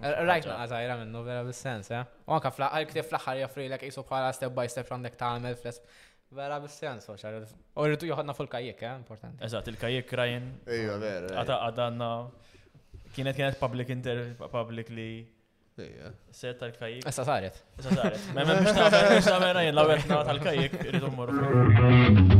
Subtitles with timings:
[0.00, 2.04] Rajt naqqa zaħira minnu vera bil-sens, eh?
[2.26, 5.56] U anka fl-għal fl ħar jafri l-ek jisu bħala step by step għandek ta' għamil
[5.56, 5.82] fl
[6.36, 7.40] Vera bil-sens, oċar.
[7.74, 8.92] U rritu joħodna fuq il-kajjek, eh?
[9.00, 9.42] Importanti.
[9.48, 10.44] Eżat, il-kajjek rajn.
[10.76, 11.26] Ija, vera.
[11.40, 12.10] Għata għadanna.
[13.16, 14.22] Kienet kienet public inter,
[14.52, 15.10] public li.
[16.36, 17.56] Set tal kajik Issa saret.
[17.80, 18.22] Issa saret.
[18.36, 22.36] Memmen biex ta' rajn, la' għetna tal-kajjek, rritu mmurru.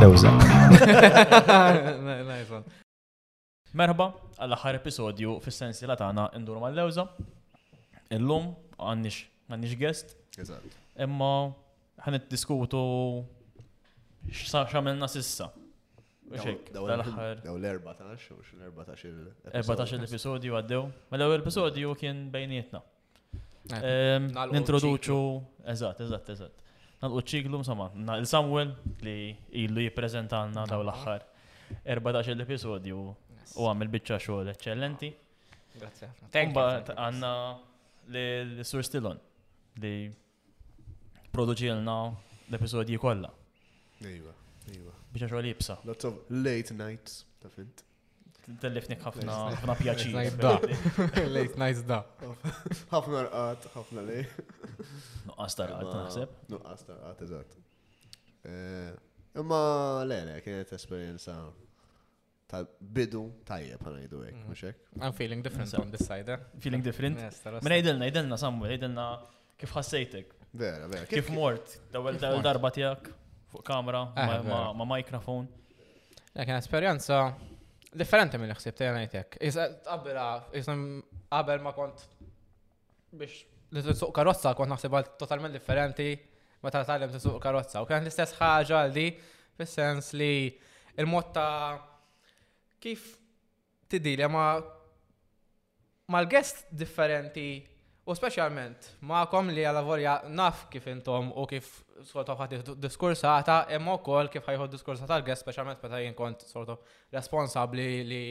[0.00, 0.30] Lewza.
[3.78, 4.06] Merħba,
[4.42, 7.04] għall-aħħar episodju fis-sensi la tagħna ndur mal-lewza.
[8.16, 8.46] Illum
[8.78, 10.14] għandix għandix guest.
[11.04, 11.32] Imma
[12.06, 12.80] ħanet diskutu
[14.30, 15.50] x'għamilna sissa.
[16.72, 20.88] Daw l-14 u x-14 14 episodju għaddew.
[21.10, 22.80] Ma mela, l episodju kien bejnietna.
[23.70, 24.16] Eh,
[24.50, 25.20] nintroduċu,
[25.76, 26.66] eżatt, eżatt, eżatt.
[27.00, 27.86] Nanqu ċiklu, insomma,
[28.20, 28.74] il-Samuel
[29.06, 29.16] li
[29.62, 31.22] illu jiprezentanna daw l-axħar
[31.88, 35.08] 14 episodju u għamil bicċa xogħol eccellenti.
[35.80, 36.10] Grazie.
[36.50, 37.30] Mbagħad għandna
[38.12, 39.20] l-Sur Stilon
[39.80, 39.94] li
[41.32, 41.96] produċi produċilna
[42.50, 43.30] l-episodji kollha.
[44.04, 44.34] Iva,
[44.74, 44.92] iva.
[45.14, 45.78] Biex xogħol jibsa.
[45.88, 47.86] Lots of late nights, ta' fint.
[48.60, 50.20] Tellifnik ħafna ħafna pjaċin.
[51.30, 52.02] Late nights da.
[52.92, 54.26] Ħafna rqat, ħafna lej.
[55.40, 56.32] Nuqqas tarqat, naħseb.
[56.52, 57.52] Nuqqas tarqat, eżatt.
[58.44, 59.60] Eh, imma
[60.04, 61.36] le, le, kienet esperienza
[62.50, 64.80] ta' bidu tajjeb għana jidu għek, muxek.
[64.96, 65.04] Mm.
[65.06, 66.36] I'm feeling different on this side, eh?
[66.60, 67.16] Feeling different?
[67.64, 69.06] Mena jidilna, jidilna, sammu, jidilna
[69.60, 70.34] kif ħassejtek.
[70.60, 71.06] Vera, vera.
[71.08, 73.08] Kif mort, dawel darba tijak,
[73.52, 75.46] fuq kamera, ah, ma' mikrofon.
[76.34, 77.20] Lekin esperienza
[77.94, 79.40] differenti l ħsib tajna jtek.
[81.30, 82.02] Qabel ma kont
[83.16, 83.44] biex
[83.76, 86.08] li t-suq karozza kont naħsibha totalment differenti
[86.64, 87.82] meta tgħallem t-suq karozza.
[87.82, 89.06] U kien l-istess ħaġa li
[89.60, 90.32] fis-sens li
[91.00, 93.04] il-mod ta' kif
[93.90, 94.52] tidilja ma'
[96.10, 97.46] mal gest differenti
[98.10, 101.68] u specialment ma'kom li għal-lavorja naf kif intom u kif
[102.08, 106.74] sort of ħati diskursata imma wkoll kif ħajħu diskursata tal-gest specialment meta jien kont sort
[106.74, 108.24] of responsabli li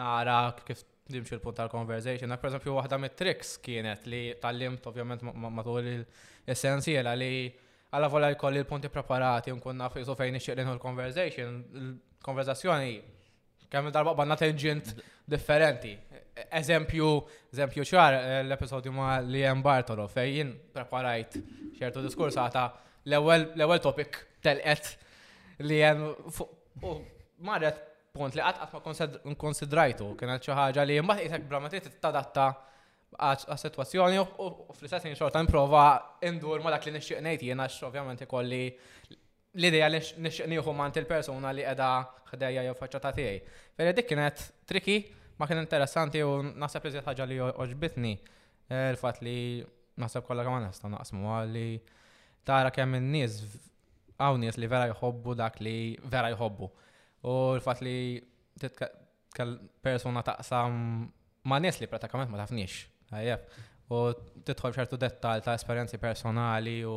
[0.00, 0.80] nara kif
[1.12, 2.30] nimxu l-punt tal-conversation.
[2.32, 7.32] Għak, per esempio, waħda mit tricks kienet li tal-limt, ovvjament, matul il-essenzjela li
[7.92, 12.92] għalla vola jkolli l-punti preparati, nkun naf jisu fejn ixċiqlin l-conversation, l-konversazzjoni
[13.72, 14.90] kemm darba banna tenġint
[15.28, 15.92] differenti.
[16.48, 17.08] Eżempju,
[17.52, 21.36] eżempju ċar l-episodju ma li jem Bartolo, fejn preparajt
[21.78, 22.66] ċertu diskurs għata
[23.12, 24.94] l-ewel topic telqet
[25.66, 26.04] li jem
[27.44, 32.44] marret punt li għatqat ma konsidrajtu, kienet xi ħaġa li mbagħad qisek bramatiet tadatta
[33.24, 35.84] għas-sitwazzjoni u fl-istess xorta nipprova
[36.28, 38.58] indur ma dak li nixtieq ngħid x ovvjament ikolli
[39.56, 41.88] l-idea li nixtieq nieħu mant il-persuna li qiegħda
[42.34, 43.40] ħdejja jew faċċata tiegħi.
[43.80, 44.98] Veri dik kienet triki
[45.40, 48.12] ma kien interessanti u naħseb li ħaġa li oġbitni
[48.68, 49.38] eh, l-fatt li
[50.04, 51.70] naħseb kollha kemm nista' naqsmu li
[52.44, 53.40] tara kemm in-nies
[54.20, 55.78] hawn nies li vera jħobbu dak li
[56.12, 56.72] vera jħobbu.
[57.22, 58.18] U l-fat li
[59.82, 60.76] persona taqsam
[61.48, 62.86] ma' nies li pratikament ma tafniex.
[63.92, 64.00] U
[64.46, 66.96] titħol ċertu dettal ta' esperjenzi personali u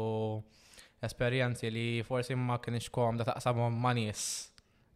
[1.05, 4.25] esperjenzi li forsi ma kienx komda taqsamhom ma' nies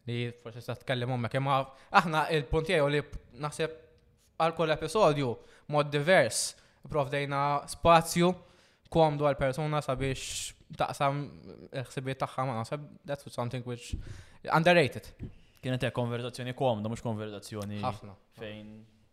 [0.08, 1.58] li forsi sta' tkellimhom ma imma
[2.02, 3.02] aħna il-punt tiegħu li
[3.44, 3.76] naħseb
[4.40, 5.34] għal koll episodju
[5.70, 6.46] mod divers
[6.90, 8.32] provdejna spazju
[8.90, 11.18] komdu għal persona sabiex taqsam
[11.72, 13.94] l-ħsibiet tagħha ma' naħseb that's something which
[14.52, 15.08] underrated.
[15.60, 17.80] Kienet hekk konverzazzjoni komda mhux konverzazzjoni.
[17.84, 18.14] Ħafna.
[18.40, 18.70] Fejn.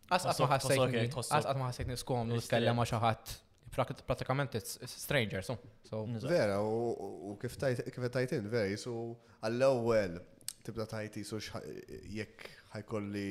[0.08, 1.08] Asqat ma ħassejtni,
[1.40, 1.58] asqat
[1.88, 3.34] ma skomdu tkellem ma' xi ħadd
[4.08, 5.58] pratikament it's stranger, so.
[6.24, 8.94] Vera, u kif tajtin, vera, jisu
[9.44, 10.16] għall-ewel
[10.66, 11.38] tibda tajti jisu
[12.16, 13.28] jekk ħajkolli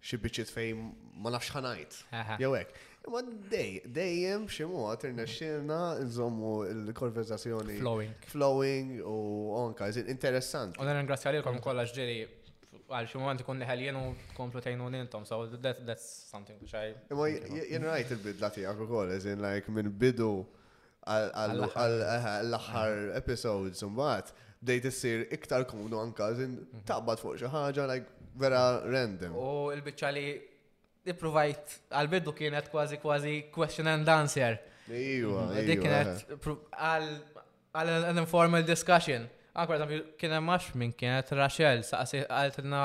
[0.00, 0.82] xi biċċiet fejn
[1.22, 2.00] ma nafx ħanajt.
[2.42, 2.89] Jew hekk.
[3.08, 8.14] Ma dej, dejjem ximu ximot irnexxilna nżommu il konverzazzjoni Flowing.
[8.26, 10.78] Flowing u onka, iżin interessant.
[10.78, 12.18] U nena ngrazzja lilkom kolla ġiri
[12.90, 14.04] għal ximu moment ikun neħeljen u
[14.36, 16.92] komplu tgħinu nintom, so that's something which I.
[17.10, 20.28] Imma jien rajt il-bidla ti tiegħek kol, jizin like minn bidu
[21.00, 23.16] għall-aħħar
[23.80, 24.28] zumbat,
[24.60, 26.84] dej t-sir iktar komunu għanka, jizin mhm.
[26.92, 29.32] taqbat fuq xaħġa, ħaġa like vera random.
[29.34, 30.08] U il biċċa
[31.18, 34.58] provajt għal-bidu kienet kważi kważi question and answer.
[34.90, 36.32] Iwa, Dik kienet
[36.70, 37.12] għal
[37.74, 38.18] eh.
[38.20, 39.28] informal discussion.
[39.54, 42.84] Anka ah, għadam kien hemm minn kienet Rachel saqsi għaltilna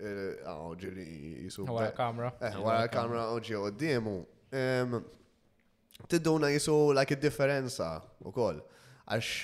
[0.00, 1.04] Eh, ah, ġiri
[1.44, 1.66] jisu.
[1.68, 2.30] Għara kamra.
[2.40, 4.16] Għara eh, kamra uġi u d-diemu.
[6.10, 7.90] Tidduna jisu like differenza
[8.24, 8.62] u koll.
[9.10, 9.36] Għax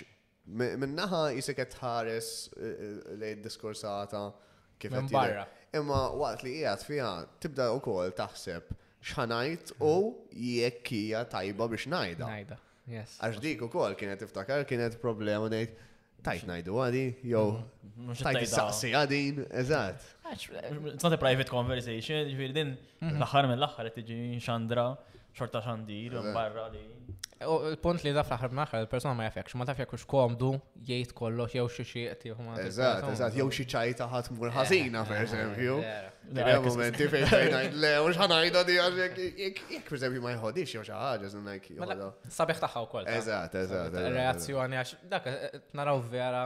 [0.85, 4.25] minnaħa jisik ħares eh, lej diskursata
[4.81, 5.45] kif Minn barra.
[5.77, 7.11] Imma waqt li jgħat fija
[7.43, 8.73] tibda u koll taħseb
[9.07, 9.93] xanajt u
[10.33, 12.31] jekkija tajba biex najda.
[12.31, 12.61] Najda,
[12.95, 13.19] yes.
[13.21, 15.77] Għax dik u koll kienet iftakar kienet problema nejt
[16.27, 17.45] tajt najdu għadi, jow,
[17.91, 18.17] mhm.
[18.25, 19.23] tajt s saqsi għadi,
[19.63, 20.07] eżat.
[20.27, 22.75] Eh, it's not a private conversation, ġviri din,
[23.05, 23.21] mhm.
[23.23, 24.89] l-axar mill-axar ġi xandra
[25.37, 26.81] xorta xandir, barra li.
[27.45, 30.55] Il-punt li daf laħar ħar il-persona ma jafekx, ma taf jakux komdu,
[30.89, 32.55] jgħid kollox, jgħu xie xie qed jgħu ma.
[32.65, 35.77] Eżat, eżat, jew xie ċajta ħat mur eh, ħazina, per eh, eżempju.
[36.33, 39.61] Għal eh, momenti fejn fejnajt le, u xħanajda di għaxek, jek
[39.91, 41.91] per eżempju ma jħodix, jew xaħġa, zin najk jħodha.
[41.93, 42.09] Mela,
[42.39, 43.13] sabiħ taħħa u koll.
[43.19, 44.01] Eżat, eżat.
[44.17, 45.31] Reazzjoni għax, dak,
[45.77, 46.45] naraw vera,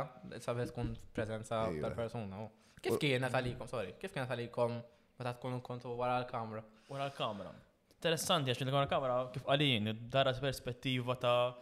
[0.51, 1.87] sabiħ tkun prezenza iva.
[1.87, 2.49] tal-persona.
[2.83, 4.79] Kif kienet għalikom, sorry, kif kienet għalikom
[5.21, 6.67] meta tkun kontu wara l-kamra?
[6.91, 7.55] Wara l-kamra
[8.01, 11.53] interessanti għax il-għana kamra kif għalin, dara perspettiva ta'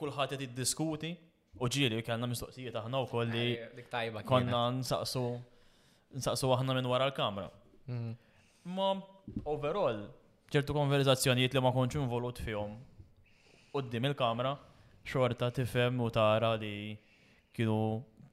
[0.00, 1.12] kullħat id diskuti
[1.62, 3.52] u ġili kellna mistoqsijiet aħna u kolli
[4.26, 5.22] konna nsaqsu
[6.18, 7.46] nsaqsu aħna minn wara l-kamra.
[7.88, 8.10] Mm.
[8.74, 8.88] Ma
[9.48, 10.02] overall,
[10.52, 12.74] ċertu konverzazzjonijiet li ma konċu involut fihom
[13.92, 14.56] dim il-kamra,
[15.08, 16.92] xorta tifhem u tara li
[17.54, 17.78] kienu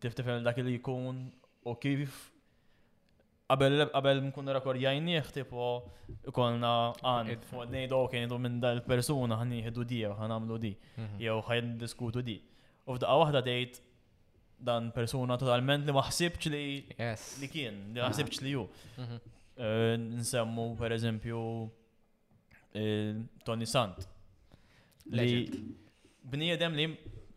[0.02, 1.22] tiftifhem dak li jkun
[1.70, 2.18] u kif
[3.50, 5.90] qabel rakor jajni, tipo
[6.28, 7.30] ikolna għan
[7.74, 11.18] nejdu ok nejdu minn dal-persuna għan jihdu di għan għamlu di mhm.
[11.18, 12.38] jew ħan diskutu di.
[12.90, 13.80] U f'daqqa waħda dejt
[14.60, 16.62] dan persuna totalment li maħsibx li
[17.42, 18.68] li kien, li maħsibx li ju.
[18.98, 19.19] Mhm.
[19.60, 21.40] Eh, nsemmu per eżempju
[22.78, 23.16] eh,
[23.46, 23.98] Tony Sant.
[25.10, 25.46] Li
[26.34, 26.86] bniedem li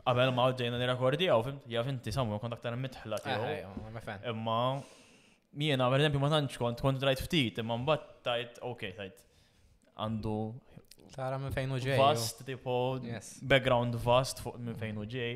[0.05, 3.55] għabel ma li rakordi għaw, jaf samu kont mitħla tiegħu.
[3.65, 4.59] Ah, eh, Imma
[5.55, 9.19] Mijena, per esempio, ma tanċ kont kont rajt ftit, ma mbatt tajt, ok, tajt.
[10.01, 10.37] Għandu.
[11.13, 11.99] Tara minn fejn uġej.
[12.01, 12.77] Vast, tipo,
[13.45, 15.35] background vast fuq minn fejn uġej,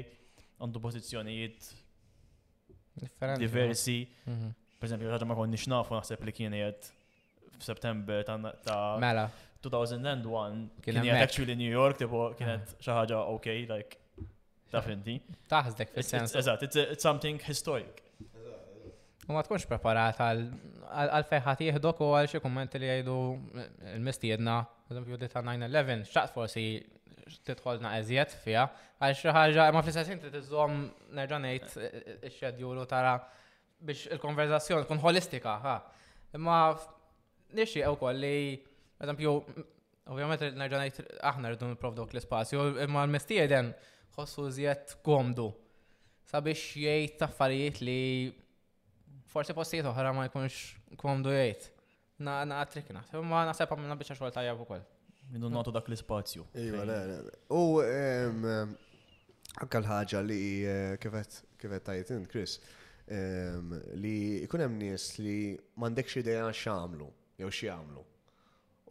[0.63, 1.67] għandu pozizjonijiet
[3.43, 3.99] diversi.
[4.25, 4.55] Mhm.
[4.81, 6.37] Per esempio, ħaġa ma konniex nafu naħseb li mela.
[6.39, 6.91] kien jgħet
[7.59, 8.25] f-September
[8.65, 9.29] ta'
[9.61, 14.01] 2001 kien jgħid actually New York, tipo kien jgħet xaħġa, ok, like,
[14.73, 15.21] ta' finti.
[15.51, 16.37] Taħzdek fil-sens.
[16.41, 18.05] Eżatt, it's something historic.
[19.27, 23.15] U ma tkunx preparat għal feħat jihdok u għal xie komment li jgħidu
[23.97, 24.59] il-mistiedna,
[24.93, 26.65] eżempju li ta' 9-11, xaqt forsi
[27.49, 28.69] titħolna eżiet fija,
[29.03, 31.83] għal xi ħaġa, ma fl-istessin t nerġa' ngħid
[32.31, 33.17] ix-xedjulu tara
[33.83, 35.75] biex il-konverzazzjoni tkun holistika, ha.
[36.39, 36.61] Imma
[37.59, 38.55] nixi wkoll li,
[39.03, 39.35] eżempju,
[40.07, 43.75] ovvjament nerġa' ngħid aħna rridu nipprov l spazju imma l-mistieden
[44.15, 45.51] ħossu eżiet komdu
[46.31, 48.01] sabiex jgħid taffarijiet li
[49.37, 51.67] forse postijiet oħra ma jkunx komdu jgħid.
[52.25, 54.85] Na għatrik naħt, ma naħseb għamilna bieċa xogħol tajjeb ukoll.
[55.35, 56.97] Minnu notu dak l spazju Iva, le,
[57.27, 57.37] le.
[57.53, 57.81] U
[59.57, 62.59] anka l-ħagġa li eh, kifet kifet tajt int, Chris,
[64.01, 65.35] li jkun hemm nies li
[65.81, 67.07] m'għandekx idea x'għamlu
[67.41, 68.03] jew x'jagħmlu.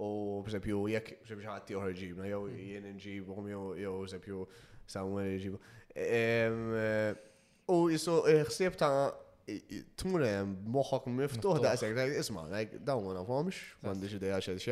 [0.05, 0.07] U
[0.45, 4.45] b'eżempju jek, b'eżempju xaħti ieħor ġibna jew jien inġibhom jew jew eżempju
[4.85, 5.61] Samuel jġibu.
[6.07, 7.13] Eh,
[7.73, 8.19] u jisu
[8.51, 8.91] ħsieb ta'
[9.45, 14.69] t-mure moħħok miftuħ da' s daqseg, isma, da' dawn ma nafhomx, m'għandix idea xed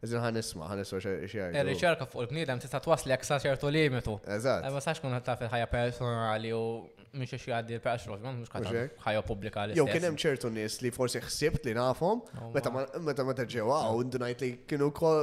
[0.00, 1.56] għazin għan isma, għan isma nisma xejn.
[1.60, 4.14] Ir-riċerka eh, fuq il-bniedem tista' twaslek sa ċertu limitu.
[4.24, 4.64] Eżatt.
[4.64, 6.60] Eh, ma sax kun taf il-ħajja personali u
[7.20, 8.70] miex xie għaddi l-pressure, mhux kont
[9.04, 9.76] ħajja publika li.
[9.76, 13.48] Jow, kienem ċertu nis li forsi ħsibt li nafhom, oh, meta meta meta
[13.90, 15.20] u ndunajt li kienu kol,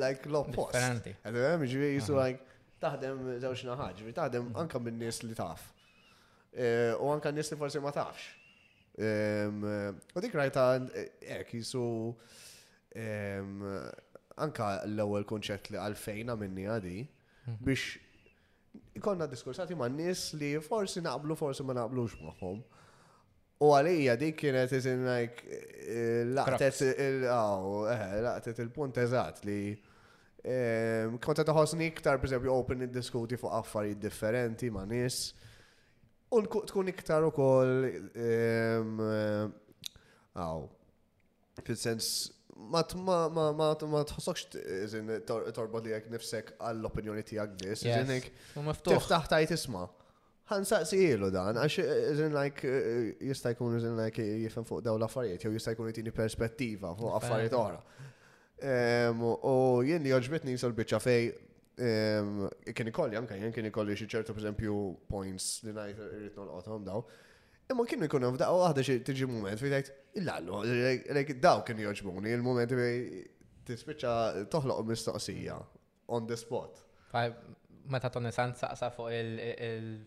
[0.00, 0.72] like l-oppost.
[0.80, 1.12] Differenti.
[1.20, 2.40] Eh, ġifieri jisu like
[2.80, 4.62] taħdem żewġ naħaġ, taħdem mhm.
[4.64, 5.74] anke min-nies li taf.
[6.56, 8.30] Eh, u anka nies li forsi ma tafx.
[10.16, 10.64] U dik rajta,
[11.28, 11.82] ek, jisu
[14.40, 17.58] anka l-ewwel konċert li għalfejna minni għadi mhm.
[17.66, 22.62] biex ikonna diskursati ma' nis li forsi naqblu, forsi ma naqblux maħom.
[23.64, 27.26] U għalija dik kienet isin like eh, laqtet eh,
[28.24, 29.60] laqtet il-punt eżat li
[31.20, 35.26] konta taħosni iktar per esempio open id-diskuti fuq affarijiet differenti ma' nis.
[36.36, 37.72] U tkun iktar u kol,
[40.36, 42.08] għaw, eh, fil-sens,
[42.72, 44.50] ma tħossokx
[45.54, 48.30] torbot li għek nifsek għall-opinjoni tijak dis, zinnik,
[48.84, 49.86] tiftaħ tajt isma.
[50.46, 51.78] Għan saqsijilu dan, għax
[52.20, 55.90] zin eh, like eh, jista' jkun zin like jifem fuq daw l-affarijiet, jew jista' jkun
[55.90, 57.80] jtini perspettiva fuq affarijiet oħra.
[59.16, 61.26] U jien li joġbitni jisol bieċa fej
[61.78, 64.72] Ehm, kien ikolli anka jen, kien ikolli xi ċertu esempio,
[65.10, 67.02] points li ngħid l nolqothom daw.
[67.68, 72.32] Imma kienu jkun hemm daqqa waħda xi tiġi mument fi tgħid illallu, daw kien joġbuni
[72.38, 73.26] il-mument fej
[73.68, 75.56] tispiċċa toħloq mistoqsija
[76.16, 76.80] on the spot.
[77.92, 80.06] Meta Tony San saqsa fuq il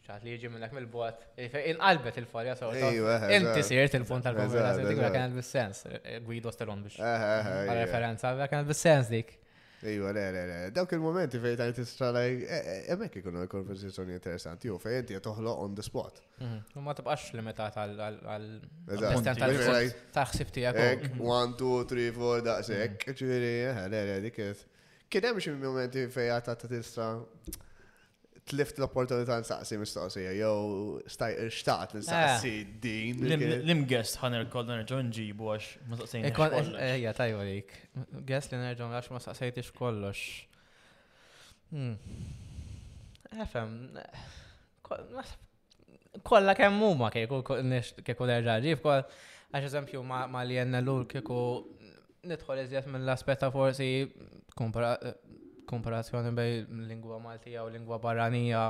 [0.00, 2.72] ċaħt li jġi minnek mill-bot, inqalbet il-folja so.
[2.74, 5.84] Inti sirt il-punt tal-konversazzjoni, dik kienet bis-sens,
[6.26, 6.98] Guido Stelon biex.
[6.98, 9.36] Eh, eh, eh, referenza, kienet bis-sens dik.
[9.82, 13.14] Ejju, iva, le, le, le, dawk il-momenti fej ta' tistra laj, e, e, e, emmek
[13.16, 16.20] ikunu konversazzjoni interessanti, u fej inti on the spot.
[16.38, 16.58] Mhm.
[16.74, 17.30] U ma tibqax
[17.72, 21.08] tal għal taħsib tijak.
[21.18, 24.42] One, two, three, four, daqsek, ċiri, eh, le, le, dik.
[25.10, 27.12] Kien hemm xi momenti fej ta' tistra
[28.48, 32.40] tlift l-opportunità nsaqsi mistoqsija, jew n-saqsi ah.
[32.82, 33.22] din.
[33.26, 36.28] L-imgest ħaner kolna nerġgħu nġibu għax ma saqsejn.
[36.30, 37.74] Eja, eh, eh, tajwa lik.
[38.28, 40.24] Gest li nerġgħu għax ma saqsejtix kollox.
[41.70, 41.98] Hmm.
[43.44, 43.74] Efem,
[46.26, 51.42] kolla kemm huma kieku kieku nerġa' ġib, għax eżempju ma li jenna l kieku
[52.28, 53.92] nitħol iżjed mill-aspetta forsi
[55.70, 56.52] komparazzjoni bej
[56.90, 58.64] lingwa Maltija u lingwa barranija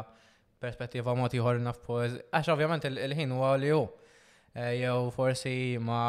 [0.62, 2.16] perspettiva mod ieħor nafpoż.
[2.34, 3.82] Għax ovvjament il-ħin huwa li hu.
[4.52, 6.00] Eh, jew forsi ma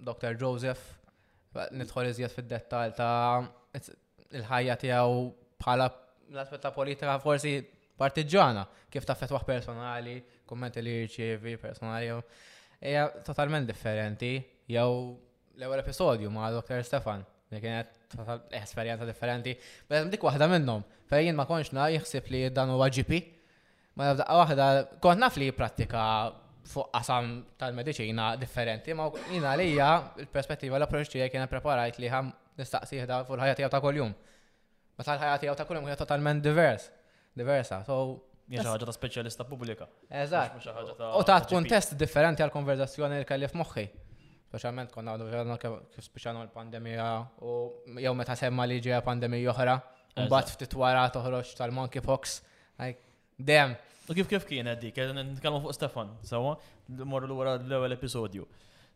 [0.00, 0.34] Dr.
[0.40, 0.88] Joseph
[1.76, 3.42] nidħol iżjed fid-dettal ta'
[4.38, 5.20] il-ħajja tiegħu
[5.60, 5.86] bħala
[6.30, 7.54] l-aspett ta' politika forsi
[8.00, 12.10] partiġana kif ta' fetwaħ personali, kummenti li jirċievi personali
[12.88, 14.34] hija totalment differenti
[14.72, 16.80] jew l-ewwel episodju ma' Dr.
[16.86, 17.26] Stefan
[17.58, 17.90] kienet
[18.60, 19.56] esperienza differenti.
[19.90, 23.18] Bħed dik wahda minnom, fejn ma konx na jħsib li dan huwa GP.
[23.98, 24.68] Ma nabda wahda,
[25.02, 26.30] kont naf li pratika
[26.70, 29.88] fuq qasam tal-medicina differenti, ma jina lija
[30.22, 32.30] il-perspettiva l-approċ tiegħi kien preparajt li ħam
[32.60, 34.14] nistaqsih da fuq il-ħajja tiegħu ta' kuljum.
[34.94, 36.90] Ma tal-ħajja tiegħu ta' kuljum kien totalment divers,
[37.34, 37.82] diversa.
[37.88, 39.86] So Jiex ħaġa ta' speċjalista pubblika.
[40.22, 40.70] Eżatt.
[41.18, 43.88] U ta' kuntest differenti għal konverzazzjoni li kelli f'moħħi.
[44.50, 47.04] Specialment konna għadu kif speċjalment l-pandemija
[47.46, 47.50] u
[48.02, 49.76] jew meta semma li ġeja pandemija oħra,
[50.24, 52.32] mbagħad ftit wara toħroġ tal-monkeypox.
[53.50, 53.76] Dem.
[54.10, 56.56] U kif kif kien kienet dik, nitkellmu fuq Stefan, sawa,
[57.12, 58.48] morru l-wara l-ewwel episodju.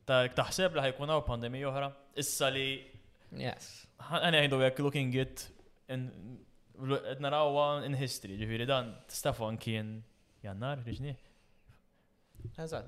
[0.09, 2.67] Ta' taħseb li ħajkun hawn pandemija oħra, issa li
[3.35, 3.87] Yes.
[4.11, 5.47] Għana għidu għek looking it
[7.23, 10.01] narawa in history, ġifiri dan Stefan kien
[10.43, 11.15] jannar, riġni?
[12.59, 12.87] Eżat,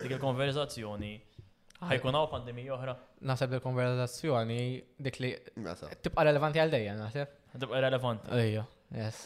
[0.00, 1.90] dik il-konverzazzjoni ah.
[1.92, 2.94] ħajkun għaw pandemija oħra.
[3.30, 4.60] Naħseb il-konverzazzjoni
[5.08, 7.34] dik li tibqa relevanti għal dejja, naħseb.
[7.58, 8.32] Tibqa relevanti.
[8.40, 8.64] Ejja,
[9.04, 9.22] yes.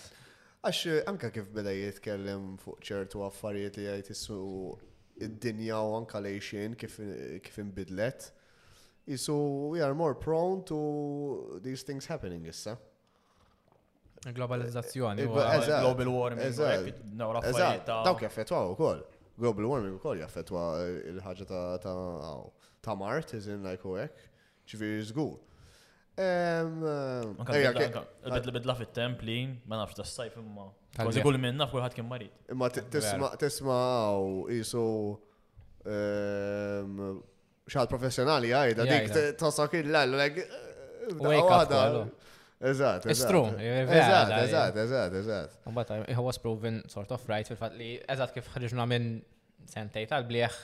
[0.66, 4.40] Għax anka kif beda jitkellem fuq ċertu affarijiet li għajtissu
[5.28, 6.98] id-dinja u anka lejxin kif
[7.62, 8.32] inbidlet
[9.08, 12.76] Isu, we are more prone to these things happening issa.
[14.34, 16.54] Globalizzazzjoni, eh, eh, global warming,
[17.16, 18.02] nora fajta.
[18.04, 19.00] Dawk jaffetwaw u koll.
[19.38, 21.44] Global warming u koll jaffetwa eh, il-ħagġa
[21.84, 22.40] ta'
[22.84, 24.14] ta' Mart, izin like u ek,
[24.68, 25.34] ċivir zgur.
[26.18, 29.38] Il-bidla fit-templi,
[29.68, 30.66] ma nafx ta' sajf imma.
[31.00, 32.34] Kważi kull minna f'kull ħadd kien marit.
[32.52, 33.86] Imma tisma' tisma'
[34.58, 34.84] jisu
[37.72, 40.56] xaħat professjonali għajda, dik t tosok il-lallu, għek.
[41.36, 41.82] għada.
[42.68, 43.60] Eżat, eżat.
[43.62, 45.52] Eżat, eżat, eżat, eżat.
[45.70, 49.06] Mbata, he was proven sort of right fil-fat li, eżat kif ħriġna minn
[49.70, 50.56] sentej tal bliħ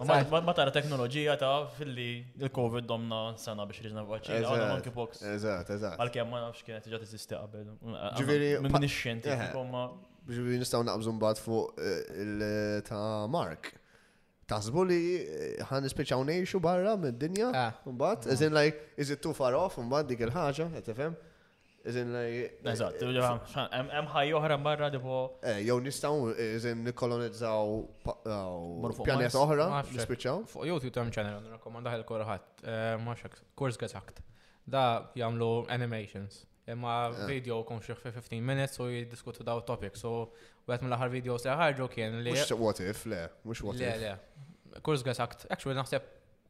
[0.04, 2.08] Ma tara teknologija ta' fil-li
[2.46, 4.42] il-COVID domna sena biex riġna vaċċin.
[4.46, 5.22] Għadha monkey pox.
[5.36, 6.00] Eżatt, eżatt.
[6.02, 7.72] Għalkemm ma nafx kienet diġa t diġà tiżisti qabel.
[8.20, 9.32] Ġifieri minn nixxenti.
[10.26, 12.46] Ġifieri nistgħu naqbżu mbagħad fuq eh, il
[12.88, 13.74] ta' Mark
[14.50, 17.78] tasbu li eh, ħan nispeċaw nejxu barra mid-dinja, ah.
[17.86, 21.16] mbagħad, iżin like, is it too far off, mbagħad dik il-ħaġa, qed tifhem?
[21.90, 22.46] Iżin like.
[22.62, 25.18] Eh, Eżatt, hemm eh, ħaj oħra barra dipo.
[25.66, 27.78] Jow nistaw, izin nikkolonizzaw
[29.04, 30.40] pjanet oħra nispeċaw?
[30.54, 32.64] Fuq YouTube tam channel rakkomanda ħel korħat,
[33.06, 34.22] maċak, kurs għazakt.
[34.66, 34.82] Da
[35.14, 36.40] jamlu animations.
[36.66, 37.24] Imma ah.
[37.30, 40.32] video kun xieħ 15 minutes u jiddiskutu daw topic, So
[40.74, 42.32] għet mill-ħar video se ħarġu kien li.
[42.34, 43.86] Mux what if, le, mux what if.
[43.86, 44.80] Le, le.
[44.84, 46.08] Kurz għasakt, akt, actually naħseb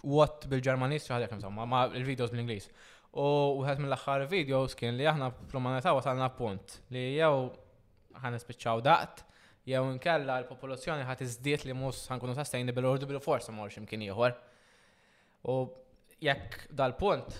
[0.08, 2.70] what bil-ġermanis ċaħdek insomma, ma il-videos bil inglis
[3.16, 7.48] U għet mill-ħar videos kien li aħna promaneta għasalna punt li jew
[8.16, 9.22] ħan ispiċċaw daqt,
[9.68, 14.32] jew nkella l-popolazzjoni ħat iżdiet li mus ħankunu sustainable ordu bil forsa morx imkien ieħor.
[15.52, 15.56] U
[16.24, 17.36] jekk dal-punt,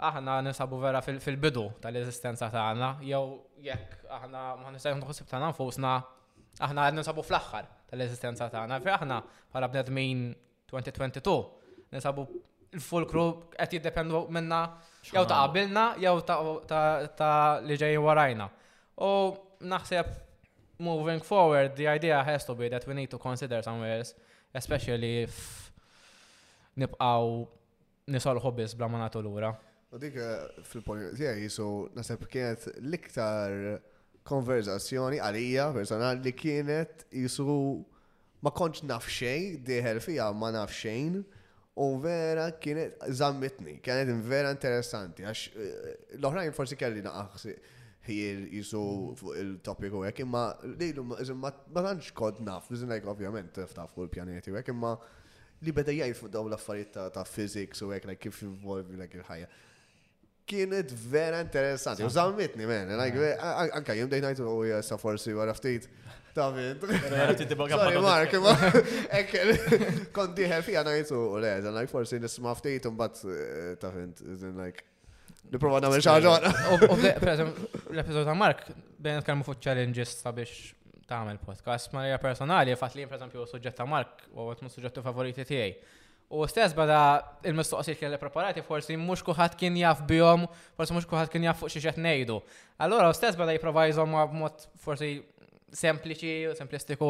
[0.00, 5.96] aħna nisabu vera fil-bidu tal-eżistenza tagħna, jew jekk aħna ma nistgħu nħossib tagħna nfusna
[6.58, 9.18] Aħna għadna nsabu fl-axħar tal-esistenza tagħna, fi aħna
[9.52, 10.22] bħala bnedmin
[10.68, 12.24] 2022 nsabu
[12.76, 14.62] l-fulkru qed jiddependu minna
[15.08, 16.16] jew ta' qabilna jew
[16.68, 18.48] ta' li ġej warajna.
[18.98, 19.10] U
[19.60, 20.10] naħseb
[20.84, 24.14] moving forward, the idea has to be that we need to consider somewhere else,
[24.54, 25.70] especially if
[26.78, 27.46] nibqaw
[28.08, 29.52] nisol hobbies bla ma nagħtu lura.
[29.94, 33.54] U dik eh, fil-point tiegħi, so naħseb kienet liktar
[34.28, 37.54] konverzazzjoni għalija personali li kienet jisru
[38.44, 41.18] ma konċ naf xejn, diħel fija ma naf xejn,
[41.78, 47.54] u vera kienet zammitni, kienet vera interessanti, għax eh, l-oħrajn forsi kelli naqaxsi
[48.08, 48.80] ħir jisu
[49.20, 50.44] fuq il topiku u għek, imma
[50.78, 54.94] lilu ma tanċ kod naf, nizinajk ovvjament taftaf fuq il-pjaneti u għek, imma
[55.66, 59.50] li beda jgħid fuq dawn l-affarijiet ta' fizik u għek, kif involvi l-għek il-ħajja
[60.48, 62.04] kienet vera interessanti.
[62.04, 62.90] U zammitni, man.
[62.92, 63.32] Eh.
[63.74, 65.88] anka dejna jtu, u jessa forsi għara ftit.
[66.36, 66.82] David.
[66.84, 68.52] Sorry, Mark, ma.
[69.18, 69.54] Ekkel,
[70.14, 74.24] konti ħelfi jtu, u le, dan like forsi nisma ftit un bat, eh, ta' fint,
[74.60, 74.84] like.
[75.52, 76.34] Niprofa namel xaġa.
[77.20, 78.66] Per l-episod ta' Mark,
[79.04, 80.72] bejn kemmu fuq challenges ta' biex
[81.08, 85.02] ta' għamil podcast, ma' personali, fat li, per esempio, suġġett ta' Mark, u għatmu suġġettu
[85.04, 85.96] favoriti tiegħi.
[86.28, 90.42] U stess bada il-mistoqsijiet kelli preparati forsi mux kuħat kien jaff bjom,
[90.76, 92.34] forsi mux kuħat kien jaff fuq xi qed ngħidu.
[92.84, 93.54] Allura stess bada
[94.04, 95.22] ma b'mod forsi
[95.72, 97.08] sempliċi, semplistiku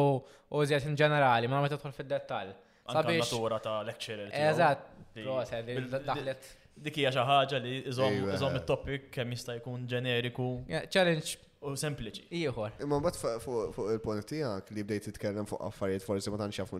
[0.55, 2.53] u zjed in ġenerali, ma meta tħol fid-dettall.
[2.89, 3.29] Sabiex.
[3.29, 4.29] natura ta' lecturer.
[4.31, 4.79] Eh, Eżat,
[5.23, 5.65] proset,
[6.07, 6.47] daħlet.
[6.79, 10.63] Dikija xaħġa li iżomm il topic kemm jista' jkun ġeneriku.
[10.89, 12.29] Challenge U sempliċi.
[12.39, 12.77] Iħor.
[12.81, 16.79] Imma bat fuq il-punt tiegħek li bdejt titkellem fuq affarijiet forsi ma tantx jafu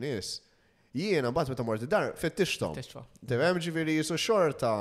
[0.96, 2.74] Jiena bat meta mort id-dar fettishtom.
[3.28, 4.72] Tevem ġiviri jisu xorta.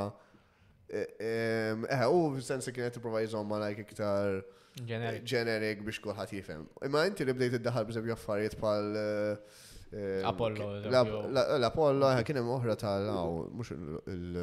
[0.89, 6.63] E, eħe, u sensi kienet t-provajzom ma lajk iktar eh, generic biex kulħadd jifem.
[6.87, 8.89] Imma inti li bdejt id iddaħħal biżew jaffariet pal.
[8.97, 10.71] Eh, Apollo.
[10.89, 14.39] L-Apollo eħe, kienem uħra tal għaw mux il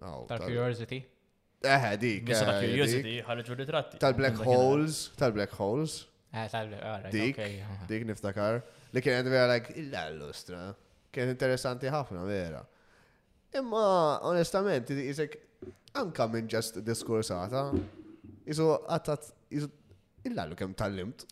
[0.00, 0.98] Tal-Curiosity.
[1.62, 2.32] Eh, dik.
[2.34, 4.00] ta' Curiosity ħarġu ritratti.
[4.02, 6.00] Tal-Black Holes, tal-Black Holes.
[6.36, 7.38] Eh, tal-Black Dik,
[7.92, 8.58] dik niftakar.
[8.92, 10.64] Li kien vera like l lustra
[11.16, 12.60] kien interessanti ħafna vera.
[13.56, 13.84] Imma
[14.28, 15.38] onestament, jisek
[15.96, 17.70] anka minn ġest diskursata,
[18.44, 19.70] jisu għattat, jisu
[20.26, 21.24] illallu kem tal-limt.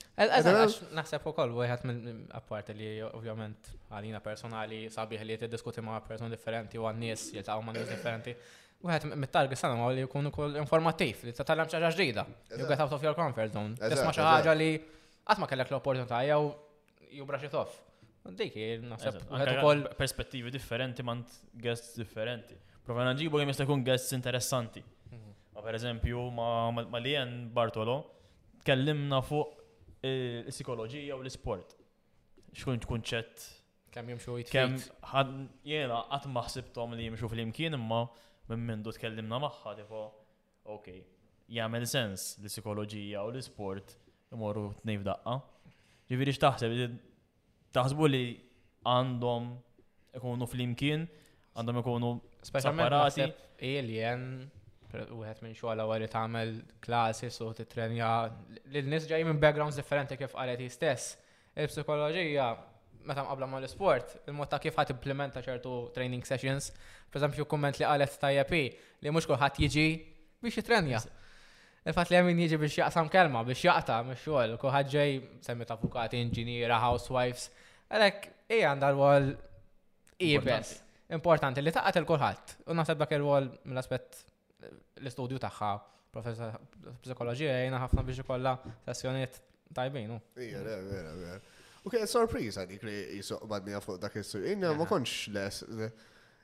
[0.97, 6.33] Naxseb u koll, għajħat minn apparti li ovvjament għalina personali sabiħ li jiddiskuti ma' person
[6.33, 8.35] differenti u għannis jiltaw ma' nis differenti.
[8.85, 11.23] U għet mit-target sana ma' li jkunu kol informativ.
[11.27, 12.25] li t-tallam ċaġa ġdida.
[12.57, 13.77] You get out of your comfort zone.
[13.83, 14.73] Tisma ċaġa li
[15.27, 16.53] għatma kellek l-opportunità jew
[17.19, 17.81] jubra xitof.
[18.33, 18.55] Dik,
[18.89, 19.19] naħseb.
[19.99, 21.29] Perspettivi differenti mant
[21.61, 22.57] guests differenti.
[22.85, 24.81] Provena ġibu għem jistakun guests interessanti.
[25.11, 25.35] Mhm.
[25.55, 27.99] Ma per eżempju, ma li għen Bartolo,
[28.65, 29.61] kellimna fuq
[30.09, 31.77] il-psikologija eh, u l-sport.
[32.55, 33.45] Xkun kunċett.
[33.93, 34.79] Kem jimxu jitkem.
[35.69, 38.07] Jena, għat tom li jimxu fil imkien imma
[38.49, 40.01] minn mindu tkellimna maħħa, tipo,
[40.69, 40.97] ok,
[41.49, 43.97] jgħamil sens l-psikologija u l-sport
[44.35, 45.39] imorru t-nejf daqqa.
[46.09, 46.75] Ġiviri xtaħseb,
[47.75, 48.25] taħsbu li
[48.87, 49.49] għandhom
[50.21, 51.07] ikunu fl-imkien,
[51.59, 52.13] għandhom ikunu
[52.47, 53.27] separati.
[53.65, 54.23] Alien,
[55.15, 58.11] u għet minn xoħla għarri tagħmel classes u titrenja
[58.71, 61.15] l-nis ġaj minn backgrounds differenti kif qalet stess.
[61.55, 62.49] Il-psikoloġija
[63.09, 66.71] meta mqabla ma l-sport, il-mod ta' kif ħat implementa ċertu training sessions,
[67.11, 68.47] per eżempju komment li qalet tajja
[69.05, 69.89] li mhux kulħadd jiġi
[70.43, 71.03] biex jitrenja.
[71.85, 76.21] Il-fat li għamin jiġi biex jaqsam kelma, biex jaqta, mux xol, kuħħad ġej, ta' avukati,
[76.25, 77.51] inġiniera, housewives,
[77.93, 79.33] Għalek, ija għanda l-wall
[80.25, 80.77] ibes.
[81.13, 82.55] Importanti li taqqat il-kulħat.
[82.73, 84.21] Unnaħseb dak il għol mill-aspet
[84.65, 85.73] eh, l-istudju taħħa,
[86.15, 86.55] professor
[87.05, 88.55] psikologija, jena ħafna biex kolla
[88.87, 89.41] sessjoniet
[89.77, 90.15] tajbin.
[90.41, 91.13] Ija, vera, vera.
[91.21, 91.61] vera.
[91.85, 94.47] U kien sorpriż għadik li jisoq badni fuq dak il-sur.
[94.49, 95.61] Inna ma konx les.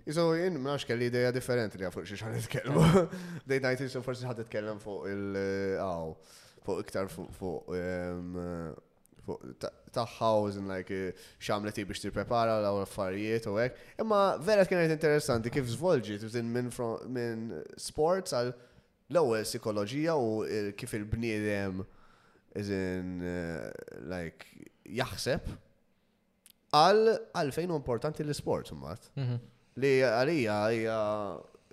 [0.04, 0.26] Jiso
[0.58, 3.06] ma nax kelli ideja differenti li għafuq xiex għanet itkellmu.
[3.48, 7.72] Dej najt jiso forsi ħad kellem fuq il-għaw, eh, fuq iktar fuq
[9.94, 10.98] taħħa uh, u zin like
[11.42, 13.84] xamlet biex t-prepara l affarijiet u għek.
[14.02, 18.52] Imma vera kienet interessanti kif zvolġi tibtin minn sports għal
[19.10, 20.44] l-ewel psikologija u
[20.78, 21.82] kif il-bniedem
[22.58, 23.68] izin uh,
[24.10, 24.46] like
[24.90, 25.50] jaħseb
[26.74, 29.12] għal għalfejn importanti l-sport mbagħad.
[29.20, 29.40] Mhm.
[29.80, 30.98] Li għalija hija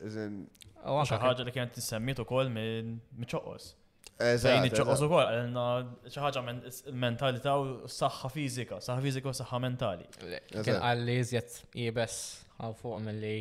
[0.08, 0.42] iżin.
[0.88, 3.74] Ħaġa li kienet tissemmit ukoll minn ċoqos.
[4.18, 10.08] Zajn iċċoqqos u kol, għalna ċaħġa mentalità u saħħa fizika, saħħa fizika u saħħa mentali.
[10.50, 12.16] Kien għalli jizjet jibes
[12.58, 13.36] għaw fuq mill-li.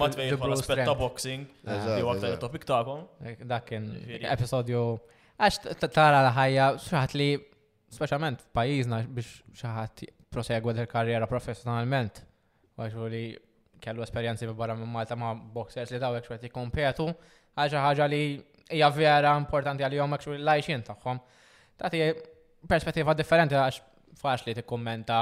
[0.00, 3.04] Mat vej aspetta boxing, li għakta il-topik ta'kom.
[3.46, 3.86] Dak kien
[4.32, 4.82] episodju,
[5.38, 5.62] għax
[5.94, 7.28] tara l-ħajja, xaħat li,
[7.94, 12.24] specialment pajizna biex xaħat prosegwed il-karriera professionalment,
[12.80, 13.24] għax li
[13.80, 17.06] kellu esperienzi barra minn Malta ma' boxers li dawek xwet jikompetu,
[17.54, 18.24] għaxa ħaġa li
[18.70, 21.20] hija vera importanti għal jomek xur l-lajxin taħħom.
[21.80, 22.02] Tati
[22.68, 23.80] perspettiva differenti għax
[24.20, 25.20] faċli t-kommenta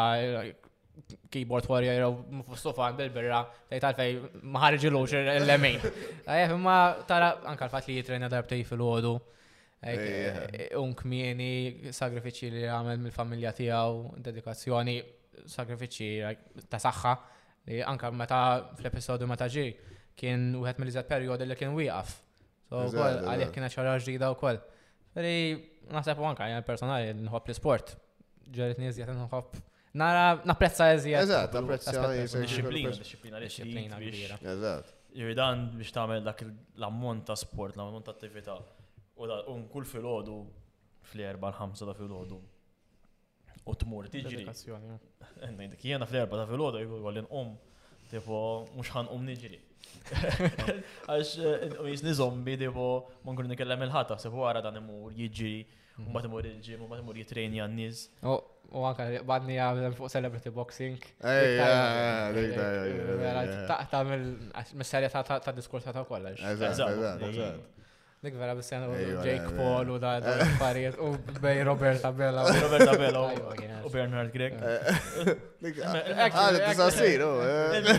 [1.31, 4.17] keyboard warrior u sofa bil-birra, tajt għalfej
[4.55, 5.77] maħarġi l-oċer l-lemin.
[5.85, 9.17] Għajf, eh, ma tara anka l-fat li jitrena darbtej fil-ħodu.
[9.79, 10.75] Eh.
[11.07, 14.97] mieni, sagrifiċi li għamel mill-familja tijaw, dedikazzjoni,
[15.47, 17.13] sagrifiċi ta' saħħa,
[17.71, 18.41] li anka meta
[18.77, 19.69] fl episodu meta ġi,
[20.19, 22.19] kien u għet mill-izat periodi li kien wieqaf
[22.69, 24.59] So, kol, għalek kena ċara ġdida u kol.
[25.15, 25.37] Feri,
[25.89, 27.95] naħseb wanka, anka, personali, nħob li sport
[28.53, 29.59] Ġerit nizjat nħob.
[30.01, 31.27] Nara, napprezza eżjat.
[31.27, 34.01] Eżat, napprezza Disciplina, disciplina, disciplina
[34.53, 34.95] Eżat.
[35.19, 38.57] Jiridan biex tamel dak l-ammont ta' sport, l-ammont ta' attività.
[39.19, 40.37] U da, un kull fil-ħodu,
[41.11, 42.41] fl-erba l-ħamsa ta' fil-ħodu.
[43.69, 44.45] U tmur, tiġri.
[44.47, 47.55] Dik jena fl-erba ta' fil-ħodu, jgħu għallin um,
[48.13, 48.41] tipo,
[48.79, 49.61] mux ħan um niġri.
[51.09, 51.33] Għax,
[51.93, 52.87] jisni zombi, devo,
[53.25, 55.53] ma nkunu nikellem il-ħata, se għara dan imur jiġi,
[56.01, 58.03] u ma timur il-ġim, u ma timur jitrejni għannis.
[58.29, 61.09] U għanka, badni għamil fuq celebrity boxing.
[61.33, 61.69] Ejja,
[62.33, 63.65] ejja, ejja.
[63.73, 66.45] Taqta mill-serja ta' diskursa ta' kollax.
[66.55, 67.75] Eżat, eżat, eżat.
[68.19, 68.89] Dik vera bis jena
[69.25, 70.21] Jake Paul u da
[70.59, 72.43] pariet u bej Robert Abella.
[72.63, 73.23] Robert Abella
[73.87, 74.57] u Bernard Greg.
[75.65, 77.29] Għadu t-sassir, u.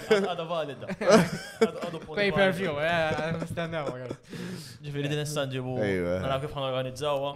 [0.10, 0.90] Għadu valida.
[2.18, 3.94] Pay per view, stand mistennew.
[4.84, 5.78] Ġifiri din istanġibu.
[5.88, 7.32] Għana kif għan organizzawa.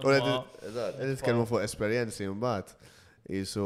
[0.00, 2.72] U għedit fuq esperienzi mbaħt.
[3.42, 3.62] Isu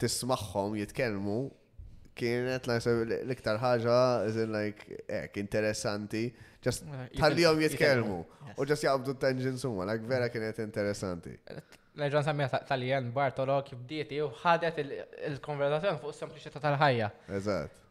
[0.00, 1.42] tismaħħom jitkelmu
[2.18, 3.98] kienet l-iktar ħaġa,
[4.30, 6.24] iżin like, ek, interessanti,
[6.64, 8.18] ġast uh, tal-jom jitkelmu,
[8.54, 11.34] u ġast jgħabdu t-tenġin summa, like vera kienet interessanti.
[12.00, 17.10] Leġan semmija tal-jen Bartolo kif dieti u ħadet il-konverzazzjoni fuq sempliċità tal-ħajja.
[17.38, 17.82] Eżat.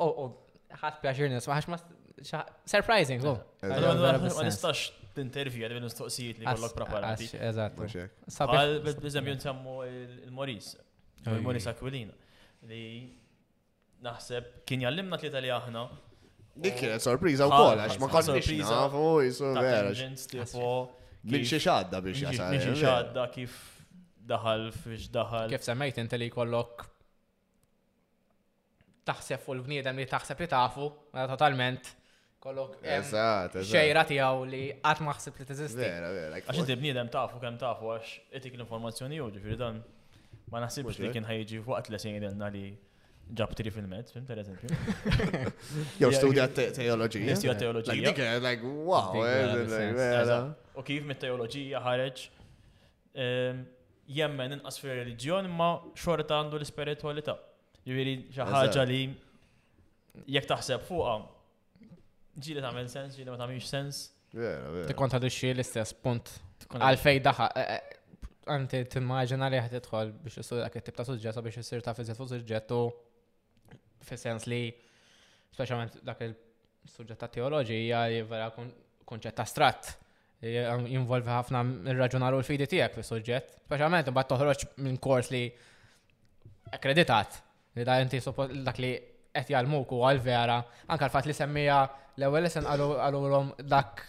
[0.00, 0.28] U
[0.74, 1.80] ħad pjaċirni, s ħax ma
[2.24, 3.34] surprising, lu.
[3.34, 3.66] Oh.
[3.68, 7.28] Ma nistax t-intervju għad mistoqsijiet li kollok preparati.
[7.50, 7.76] Eżat.
[8.38, 10.72] Għal, bizzem juntemmu il-Moris,
[11.28, 12.16] il-Moris Aquilina,
[12.70, 12.80] li
[14.02, 15.84] naħseb kien jallimna tlieta li aħna.
[16.64, 20.82] Dik kienet sorpriża wkoll għax ma konniex nafu jisu vera.
[21.24, 22.50] Min xi xadda biex jasal.
[22.52, 23.56] Min xi xadda kif
[24.28, 25.48] daħal fiex daħal.
[25.52, 26.86] Kif semmejt inti li jkollok
[29.08, 31.90] taħseb fuq l-bniedem li taħseb li tafu, mela totalment
[32.44, 35.80] kollok xejra tijaw li għat maħsib li t-ezisti.
[35.80, 36.38] Vera, vera.
[36.40, 39.80] Għax inti bniedem tafu kem tafu għax etik l-informazzjoni u ġifiri dan
[40.52, 42.66] ma naħsibx li kien ħajġi waqt li sejn li
[43.32, 44.72] ġab tiri fil-mezz, fim per eżempju.
[46.02, 47.36] Jow studja teologija.
[47.38, 47.96] Studja teologija.
[48.08, 49.16] Like, like, wow.
[49.16, 52.24] U eh, kif mit-teologija ħareġ
[54.18, 57.38] jemmen inqas fir reliġjon imma xorta għandu l-spiritualità.
[57.84, 59.02] Jiġifieri xi ħaġa li
[60.36, 61.14] jekk taħseb fuqha
[62.34, 64.02] ġieli tagħmel sens, ġieli ma tagħmilx sens.
[64.34, 66.34] Tikont għadu xie l-istess punt.
[66.74, 67.48] Għalfej daħħa,
[68.52, 71.94] għanti eh, eh, t-immaġina li ħatidħol biex jisur dak tip ta' suġġetta biex jisir ta'
[71.96, 72.82] fizzet fuq suġġettu
[74.08, 74.60] fil-sens li,
[75.54, 78.50] specialment dak il-sujġet ta' teoloġija, vera
[79.06, 79.92] konċett astratt,
[80.44, 81.62] jinvolvi ħafna
[81.92, 85.46] il-raġunar u l-fidi tijek fil-sujġet, specialment bat toħroġ minn kors li
[86.74, 87.38] akkreditat,
[87.78, 88.92] li da' inti dak li
[89.34, 90.58] qed jgħalmuk u għal-vera,
[90.94, 91.78] anka l-fat li semmija
[92.16, 94.04] l-ewel lesen għal-għalulom dak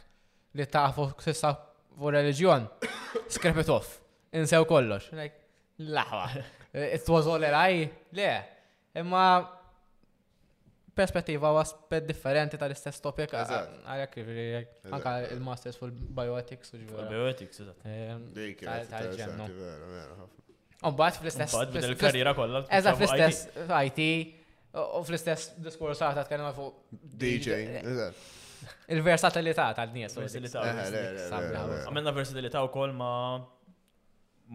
[0.56, 1.56] li ta' s sissa
[1.96, 2.68] fuq religjon,
[3.34, 3.98] skrepet it off,
[4.36, 5.10] insew kollox.
[5.80, 6.28] Laħwa,
[6.96, 8.30] it was all le,
[9.02, 9.24] imma
[10.96, 17.10] perspettiva u aspet differenti tal-istess topik għalek anka il-masters fil-biotics u ġvera.
[17.10, 17.60] Biotics,
[18.94, 19.48] tal-ġennu.
[20.88, 21.56] Umbat fl-istess.
[21.58, 22.64] Umbat fil-karriera kollha.
[22.80, 24.02] Eżat fl-istess IT
[24.72, 26.86] u fl-istess diskors għata t-kanna fuq.
[26.92, 27.82] DJ,
[28.96, 30.16] Il-versatilità tal-nies.
[30.18, 33.12] Għamilna versatilità u kol ma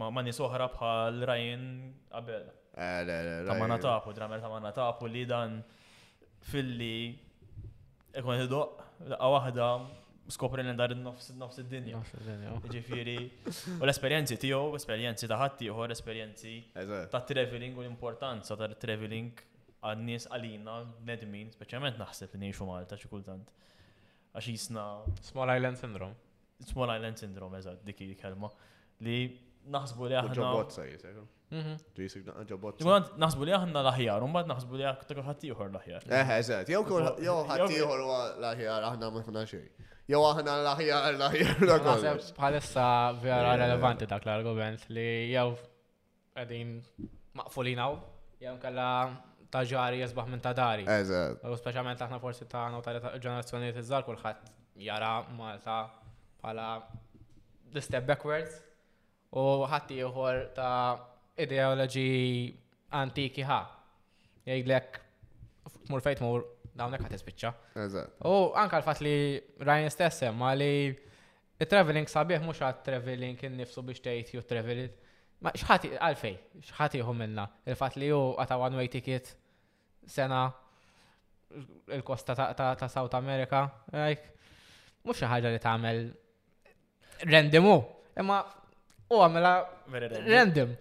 [0.00, 1.62] ma nis oħra bħal Ryan
[2.12, 2.44] qabel.
[2.80, 5.58] Eh, ta' ma natapu, dramer ta' ma natapu li dan
[6.40, 7.16] filli
[8.18, 8.72] ikun id-doq,
[9.12, 9.66] laqqa waħda
[10.34, 12.00] skopri li dar nofs nofs id-dinja.
[12.70, 13.16] Ġifiri,
[13.76, 16.54] u l-esperienzi tiegħu, esperienzi ta' ħadd ieħor, esperienzi
[17.10, 19.32] ta' traveling u l-importanza ta' traveling
[19.80, 20.76] għan-nies għalina,
[21.08, 23.52] nedmin, speċjalment naħseb li ngħixu Malta xi kultant.
[24.30, 24.84] Għax jisna.
[25.26, 26.14] Small Island Syndrome.
[26.62, 28.50] Small Island Syndrome, eżat, dik kelma.
[29.00, 29.24] Li
[29.74, 31.22] naħsbu li aħna.
[31.96, 32.82] Trisik naqqa ġabot.
[33.20, 36.04] naħsbu li għanna laħjar, un bad naħsbu li għakta kħat iħor laħjar.
[36.06, 38.02] Eħe, eh, eh, eżet, jow kħat iħor
[38.44, 39.64] laħjar, aħna ma xej.
[40.12, 42.22] Jow aħna laħjar, laħjar, laħjar.
[42.38, 42.86] Bħalissa
[43.22, 43.58] vera eh.
[43.64, 45.56] relevanti dak l-argument li jow
[46.38, 46.72] għedin
[47.40, 47.98] maqfulinaw,
[48.46, 48.86] jow kalla
[49.50, 50.86] ta' ġari minn ta' dari.
[50.86, 51.42] Eżet.
[51.44, 55.80] U specialment aħna forsi ta' għana ta' ġenerazzjoni t-izzar kullħat jara Malta
[56.40, 56.70] bħala
[57.74, 58.62] the step backwards
[59.34, 61.06] u ħatti iħor ta'
[61.38, 62.06] ideoloġi
[62.96, 63.58] antiki ħa.
[64.46, 64.98] Jgħidlek,
[65.90, 66.44] mur fejt mur,
[66.78, 68.24] dawnek għat ispiċċa.
[68.26, 69.14] U anka l-fat li
[69.60, 70.96] Ryan stess ma li
[71.68, 74.94] traveling sabiħ mux għat traveling innifsu biex tgħid ju traveling.
[75.40, 76.34] Ma xħati għalfej,
[76.72, 77.46] xħati ju minna.
[77.66, 79.34] Il-fat li ju għata one way ticket
[80.06, 80.48] sena
[81.92, 83.66] il-kosta ta' South America.
[85.04, 86.02] Mux ħaġa li tagħmel
[87.28, 87.76] rendimu,
[88.20, 88.40] imma
[89.12, 89.54] u għamela
[89.94, 90.76] random.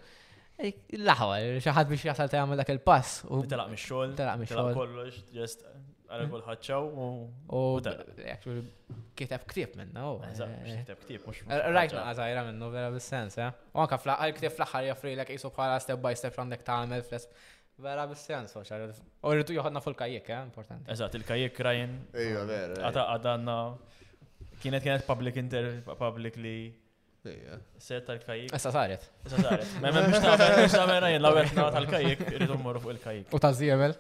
[0.62, 3.22] Laħwa, xaħat biex jasal ta' għamil dak il-pass.
[3.32, 4.12] U telaq mi xol.
[4.18, 4.72] Telaq mi xol.
[4.76, 5.62] kollox, ġest
[6.10, 7.06] għara kol ħadċaw.
[7.56, 7.62] U
[9.20, 10.10] kitab ktib minna.
[10.66, 11.44] Kiteb ktib, mux.
[11.48, 11.62] Eh.
[11.76, 13.50] Rajt na għazajra minnu, vera bil-sens, ja.
[13.54, 13.70] Eh.
[13.74, 17.08] U għanka il kitab fl jafri l-ek jisu bħala step by step għandek ta' għamil
[17.08, 17.30] fles.
[17.80, 20.92] Vera bil sens u U rritu joħodna fuq il-kajjek, eh, importanti.
[20.92, 21.96] Eżat, il-kajjek rajin.
[22.14, 22.76] Ejja, vera.
[22.76, 23.02] Eh.
[23.08, 23.58] Għadanna,
[24.60, 26.58] kienet kienet public interview, publicly
[27.78, 28.54] Set tal-kajik.
[28.56, 29.06] Issa saret.
[29.26, 29.68] Issa saret.
[29.82, 33.34] Ma memx ta' jien l-għawet na tal-kajik, rridu mmorru fuq il-kajik.
[33.38, 33.94] U ta' zjemel.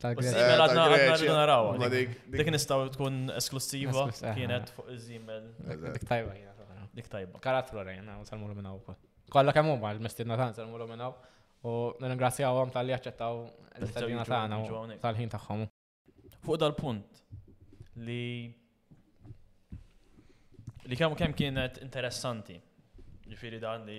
[0.00, 1.72] Zimel għadna rridu naraw.
[1.90, 5.50] Dik nistaw tkun esklusiva kienet fuq zimel.
[5.64, 6.38] Dik tajba
[6.94, 7.38] Dik tajba.
[7.42, 8.72] Karatru rejna, u sal-murru minna
[9.30, 11.12] Kolla kemmu ma l-mistidna ta' sal-murru minna
[11.64, 13.36] u nirringrazzjaw għom tal-li għacċettaw
[13.82, 15.66] l-istadina ta' u tal-ħin taħħom.
[16.46, 17.20] Fuq dal-punt
[18.06, 18.56] li
[20.90, 22.56] li kemm kienet interessanti
[23.30, 23.98] Ġifiri dan li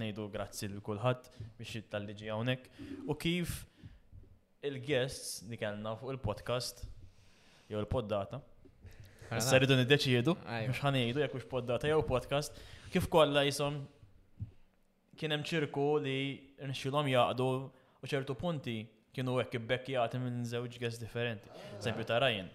[0.00, 1.26] nejdu grazzi l kulħadd
[1.58, 2.78] biex jittalliġi hawnhekk.
[3.10, 3.58] U kif
[4.64, 6.80] il-guests li kellna fuq il-podcast
[7.68, 8.40] jew il-poddata.
[9.36, 12.56] Issa rridu niddeċiedu mhux ħanejdu jekk hux poddata jew podcast,
[12.94, 13.76] kif kollha jisom
[15.20, 16.16] kien hemm ċirku li
[16.70, 17.50] nixxilhom jaqdu
[18.00, 18.78] u ċertu punti
[19.14, 21.52] kienu hekk ibbekkjati minn żewġ guests differenti.
[21.84, 22.48] Sempju ta' rajn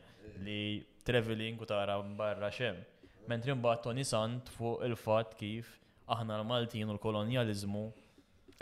[0.48, 0.60] li
[1.06, 2.82] traveling u tara barra xem
[3.30, 5.72] mentri mbagħad Tony Sant fuq il-fatt kif
[6.12, 7.84] aħna l-Maltin u l-kolonjaliżmu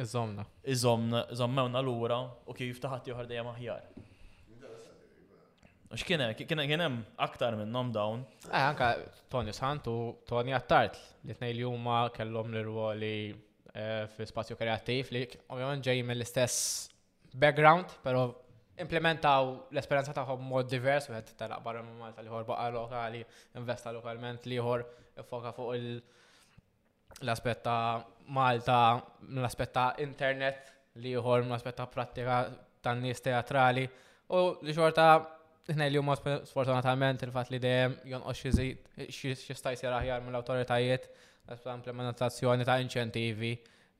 [0.03, 0.43] Iżomna.
[0.65, 2.15] Iżomna, iżommewna l-ura
[2.49, 3.83] u kif taħat joħar dejjem aħjar.
[5.93, 8.23] Ux kienem, kienem aktar nom dawn.
[8.49, 8.87] Eh, anka
[9.29, 10.97] Tony Sant u Tony Attart
[11.27, 15.21] li t li huma kellhom l-ruoli eh, fi spazju kreattiv li
[15.53, 16.89] ovvijament ġej mill-istess
[17.37, 18.31] background, pero
[18.83, 23.21] implementaw l-esperienza tagħhom mod divers wieħed tal barra minn Malta liħor baqa lokali,
[23.59, 24.83] investa lokalment ħor
[25.29, 25.75] foka fuq
[27.21, 28.01] l-aspett ta'
[28.33, 28.79] Malta,
[29.29, 32.37] l aspetta ta' internet ħor l aspetta ta' prattika
[32.83, 33.85] tan-nies teatrali
[34.33, 35.07] u li xorta
[35.69, 41.07] ħna li huma sfortunatament il-fatt li dejjem jonqos xi żid stajsir aħjar mill-awtoritajiet
[41.45, 43.53] ta' implementazzjoni ta' inċentivi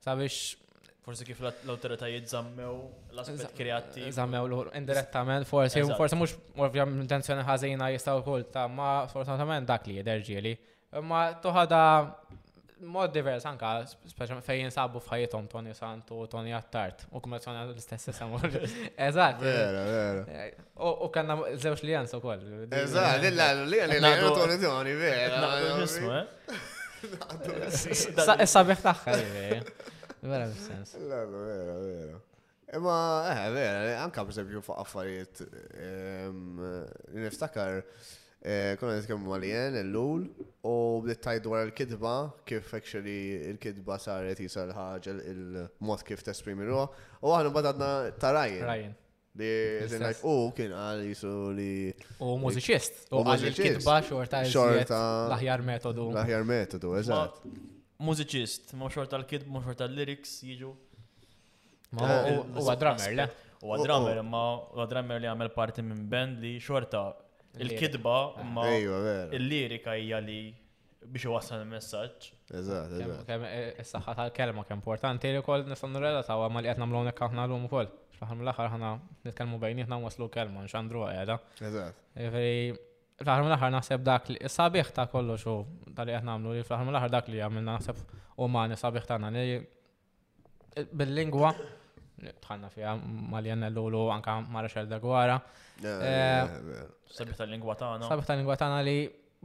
[0.04, 0.63] sabiex
[1.04, 2.76] Forse kif l autorita zammew
[3.12, 4.06] l-aspet kreattiv.
[4.16, 4.40] Zammew
[4.72, 10.54] indirettament, forse, forse mux morfjam intenzjoni ħazina jistaw ta' ma fortunatament dak li jederġieli.
[11.04, 11.82] Ma toħada
[12.96, 13.74] mod divers anka,
[14.14, 18.36] speċa fej jinsabu f'ħajjithom Tony Santu, Tony Attart, u kummerzjoni l-istess semmu.
[19.08, 19.36] Eżat.
[19.44, 20.22] Vera, vera.
[20.88, 22.42] U kanna zewx li jans u koll.
[22.80, 23.46] Eżatt, l-la,
[23.84, 25.36] l-la, Tony Tony, vera.
[27.74, 28.46] Eh?
[28.48, 29.12] Sabiħ taħħa,
[29.50, 29.62] eh?
[30.24, 30.96] Vera sens.
[31.08, 32.20] La, la, vera, vera.
[32.72, 35.44] Imma, e eh, vera, anka per esempio fa affariet.
[35.76, 36.88] Ehm,
[37.20, 37.82] niftakar,
[38.40, 40.24] eh, kuna nitkellmu għalijen, eh, l-lul,
[40.66, 42.14] u bdiet tajt dwar il-kidba,
[42.48, 43.20] kif actually
[43.52, 46.88] il-kidba saret jisar ħagġa il-mod kif tesprimi ruha,
[47.20, 47.90] u aħna bad għadna
[48.24, 48.60] tarajn.
[48.64, 48.94] Tarajn.
[49.34, 49.52] Li,
[49.90, 51.70] like, u oh, kien għal jisu li.
[52.22, 54.42] U mużiċist, u għal il-kidba xorta.
[54.48, 55.04] Xorta.
[55.28, 56.08] L-aħjar metodu.
[56.16, 57.48] L-aħjar metodu, eżatt
[58.04, 60.72] mużiċist, ma xorta l-kid, ma xorta l-lyrics jiġu.
[61.94, 63.26] Eh, u drummer, le?
[63.64, 63.84] U oh, oh.
[63.86, 64.42] drummer, ma
[64.82, 67.04] u drummer li għamel parti minn band li xorta
[67.62, 68.44] il-kidba ah.
[68.50, 70.40] ma il-lirika hija li
[71.04, 72.28] biex iwassal il-messagġ.
[72.60, 73.34] Eżatt, eżatt.
[73.34, 77.70] Eh, tal-kelma kem importanti li wkoll nistgħu nirrelataw għamma li qed nagħmlu hawnhekk aħna llum
[77.70, 77.90] ukoll.
[77.92, 78.02] kol.
[78.24, 78.90] aħħar mill-aħħar ħana
[79.26, 81.34] nitkellmu bejnietna waslu kelma nxandru għajda.
[81.66, 85.54] Eżatt fl-ħar mill-ħar naħseb dak li sabiħ ta' kollox u
[85.94, 88.00] tal-li qed nagħmlu li fl-ħar mill-ħar dak li għamilna naħseb
[88.46, 89.60] umani sabiħ ta' li
[90.92, 91.54] bil-lingwa
[92.42, 95.36] tħanna fija mal-janna l-lulu anka ma' da' Dagwara.
[97.14, 98.10] Sabiħ ta' lingwa ta' tagħna.
[98.10, 98.96] Sabiħ ta' lingwa ta' li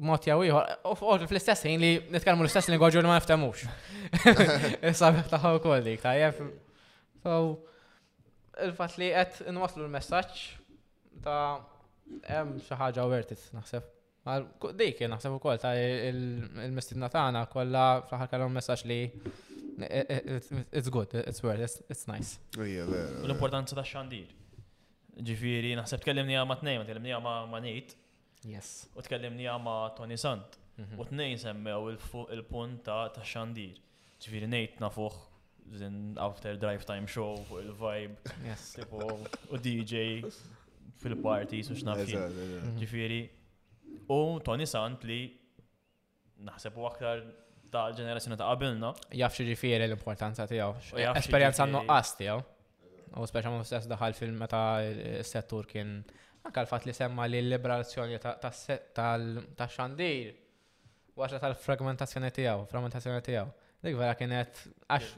[0.09, 3.67] mot jawiħu u u fl-istess ħin li nitkellmu l-istess lingwa ġurni ma niftemux.
[5.03, 6.39] Sabiħ tagħha wkoll dik tajjeb.
[7.21, 7.37] So
[8.63, 10.45] il fat li għet n-waslu l messagġ
[11.25, 11.43] ta'
[12.29, 13.89] hemm xi ħaġa wertit naħseb.
[14.79, 18.97] Dik naħseb ukoll ta' il-mistidna tagħna kollha fl-aħħar kellhom messaġġ li
[19.81, 22.35] it's good, it's worth, it's, it's nice.
[22.59, 22.67] Oh,
[23.23, 24.35] L-importanza ta' xandir.
[25.29, 27.95] Ġifiri, naħseb tkellimni għama t ma tkellimni għama ma' Manit
[28.47, 28.85] Yes.
[28.95, 30.53] U tkellimni għama Tony Sant.
[30.79, 30.93] Mhm.
[30.99, 31.89] U t-nejn semmew
[32.35, 33.75] il-punt ta' xandir.
[34.23, 35.17] Ġifiri, nejt nafuħ
[35.79, 38.17] zin after drive time show, il-vibe,
[39.53, 40.23] u DJ,
[41.01, 42.23] fil-parties u x'nafxin.
[42.29, 42.71] Mhm.
[42.81, 43.19] Ġifiri,
[44.11, 45.21] u Tony Sant li
[46.49, 47.23] naħseb u aktar
[47.71, 48.93] ta' ġenerazzjoni ta' qabilna.
[49.21, 50.99] Jaf xi ġifieri l-importanza tiegħu.
[51.19, 52.45] Esperjenza noqqas tiegħu.
[53.19, 54.81] U speċa mhux stess daħal film ta'
[55.25, 55.95] settur kien
[56.45, 58.35] anke l-fatt li semma li l-liberazzjoni ta'
[59.75, 60.35] xandir
[61.19, 63.51] u tal-fragmentazzjoni tiegħu, fragmentazzjoni tiegħu.
[63.83, 65.17] Dik vera kienet għax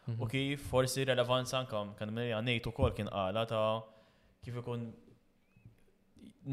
[0.07, 0.27] u mhm.
[0.31, 3.83] kif forsi relevanza anka kan minn ngħid ukoll kien qala ta'
[4.43, 4.81] kif ikun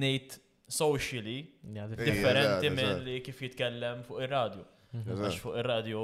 [0.03, 0.29] ngħid
[0.69, 1.37] socially
[2.05, 4.65] differenti minn li kif jitkellem fuq ir radio
[5.05, 5.25] Mhm.
[5.29, 6.01] Għax fuq il-radio,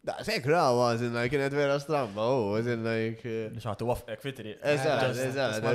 [0.01, 3.21] Da, sekk rawa, zinna, kienet vera stramba, u, oh, zinna, jek.
[3.53, 4.55] Nxħatu eh, wafqek fitri.
[4.73, 5.67] Eżat, eżat,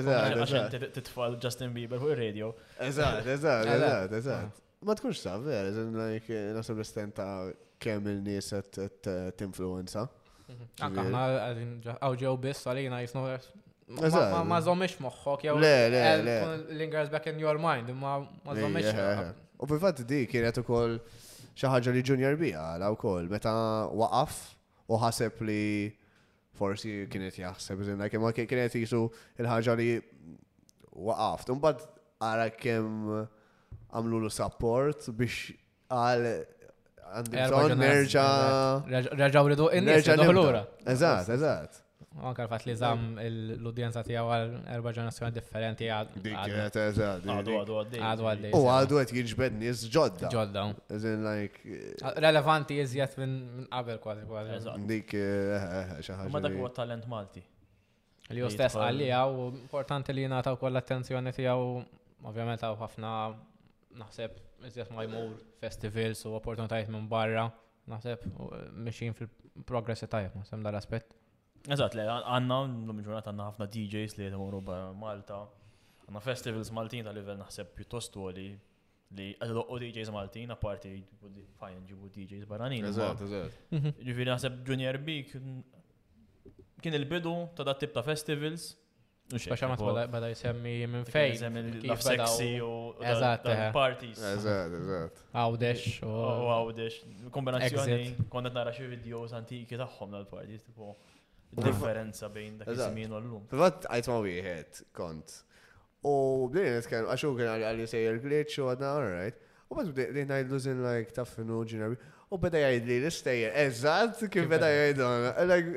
[0.41, 0.77] eżat.
[0.95, 2.49] titfall Justin Bieber fuq il-radio.
[2.87, 4.63] Eżat, eżat, eżat, eżat.
[4.89, 7.35] Ma tkunx sa, vera, zinna, jek, eh, nasib l-istent ta'
[7.85, 8.49] kemm il-nies
[9.05, 10.07] t-influenza.
[10.89, 11.05] Anka,
[11.93, 13.27] għawġew biss għalina jisnu
[13.89, 15.57] ma zomix moħħok, jew.
[15.59, 16.75] Le, le, le.
[16.77, 18.93] Lingers back in your mind, ma ma zomix.
[19.61, 20.97] U fil-fatt di kienet u koll
[21.55, 23.53] xaħġa li junior bija għala koll, meta
[23.93, 24.39] waqaf
[24.91, 25.61] u ħaseb li
[26.55, 29.03] forsi kienet jaħseb zinna kemm kienet jisu
[29.37, 29.91] il ħagġa li
[30.95, 31.53] waqaft.
[31.53, 31.93] Imbagħad
[32.25, 33.13] għara kem
[33.93, 35.53] għamlu l support biex
[35.93, 36.27] għal
[37.15, 41.81] għandi bżonn nerġa' Reġaw ridu in-nies Eżat, eżatt.
[42.15, 46.13] U anka l-fat li zam l-udjenza tijaw għal erba ġenerazzjoni differenti għad.
[46.15, 47.25] Dik, eżad.
[47.27, 47.99] Għadu għadu għaddi.
[48.09, 48.51] Għadu għaddi.
[48.55, 49.57] U għadu għed jinġbed
[49.95, 50.29] ġodda.
[50.31, 50.63] Ġodda.
[50.95, 51.79] Eżin, like.
[52.25, 54.75] Relevanti jizjat minn qabel kważi kważi.
[54.91, 56.29] Dik, eh, eh, eh, xaħġa.
[56.31, 57.43] Ma dak huwa talent Malti.
[58.31, 61.65] Li ju stess għalli għaw, importanti li jina taw koll attenzjoni tijaw,
[62.31, 63.11] ovvjament għaw ħafna
[63.99, 64.39] naħseb
[64.71, 67.49] iżjat ma jmur festivals u opportunitajiet minn barra,
[67.91, 68.23] naħseb,
[68.87, 71.03] mixin fil-progressi tajab, naħseb dal-aspet.
[71.73, 75.39] Eżat, le, għanna, l-lum ġurnat għanna ħafna DJs li jgħedim Europa Malta.
[76.05, 78.47] Għanna festivals Maltin ta' level naħseb piuttost għoli
[79.15, 80.91] li u DJs Maltin, apparti
[81.61, 82.85] fajn ġibu DJs barranin.
[82.89, 83.59] Eżat, eżat.
[83.79, 83.95] Mhm.
[84.09, 85.19] Ġifiri naħseb Junior B
[86.85, 88.73] kien il-bidu ta' dat tip ta' festivals.
[89.25, 89.81] Baxa ma t
[90.13, 91.31] bada jisemmi minn fej.
[91.31, 93.63] Jisemmi l-sexy u eh.
[93.73, 94.21] parties.
[94.35, 95.23] Eżat, eżat.
[95.31, 95.87] Għawdex.
[96.05, 96.99] għawdex.
[97.33, 100.67] Kombinazzjoni, konnet nara xie videos antiki taħħom dal-parties
[101.63, 103.45] differenza bejn dak iż-żmien u llum.
[103.51, 105.37] Fatt għajt ma wieħed kont.
[106.05, 106.15] U
[106.53, 109.39] bdejn nitkellem għax kien għal sejjer glitch u għadna alright.
[109.71, 111.97] U bad bdejn ngħidlu żin like taf finu ġineri.
[112.33, 115.09] U beda jgħid li l-istejjer, eżatt, kif beda jgħidu,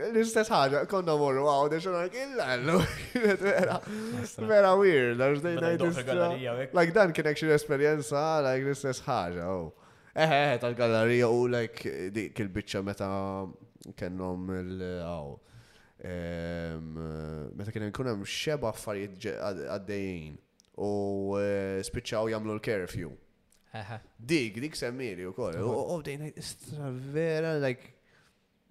[0.08, 2.78] l-istess ħaġa, konna morru għaw, deċu għak il-għallu,
[4.48, 6.70] vera weird, għax dejna jgħidu.
[6.72, 9.68] Like dan kien actually esperienza, like l-istess ħaġa, u.
[10.18, 13.12] Eħe, tal-gallerija u like dik il-bicċa meta
[14.00, 15.36] kennom il-għaw
[17.56, 20.36] meta kien ikun hemm xeba affarijiet għaddejjin
[20.78, 20.90] u
[21.40, 23.10] eh, spiċċaw jagħmlu l-curfew.
[24.16, 25.58] Dik, dik semmiri u koll.
[25.62, 27.94] U dejn istra vera, like.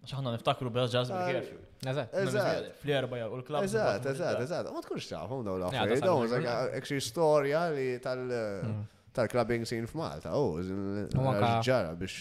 [0.08, 1.60] Xaħna niftakru bħal ġazz bil-curfew.
[1.88, 2.70] Eżat, eżat.
[2.80, 3.68] Fl-erba u l-klab.
[3.68, 4.72] Eżat, eżat, eżat.
[4.74, 6.08] Ma tkunx taħfum daw l-affarijiet.
[6.40, 8.82] Daw, ekxie storja li tal- hmm.
[9.14, 11.30] tal-clubbing scene f'Malta, oh, u
[11.66, 12.18] ġara biex.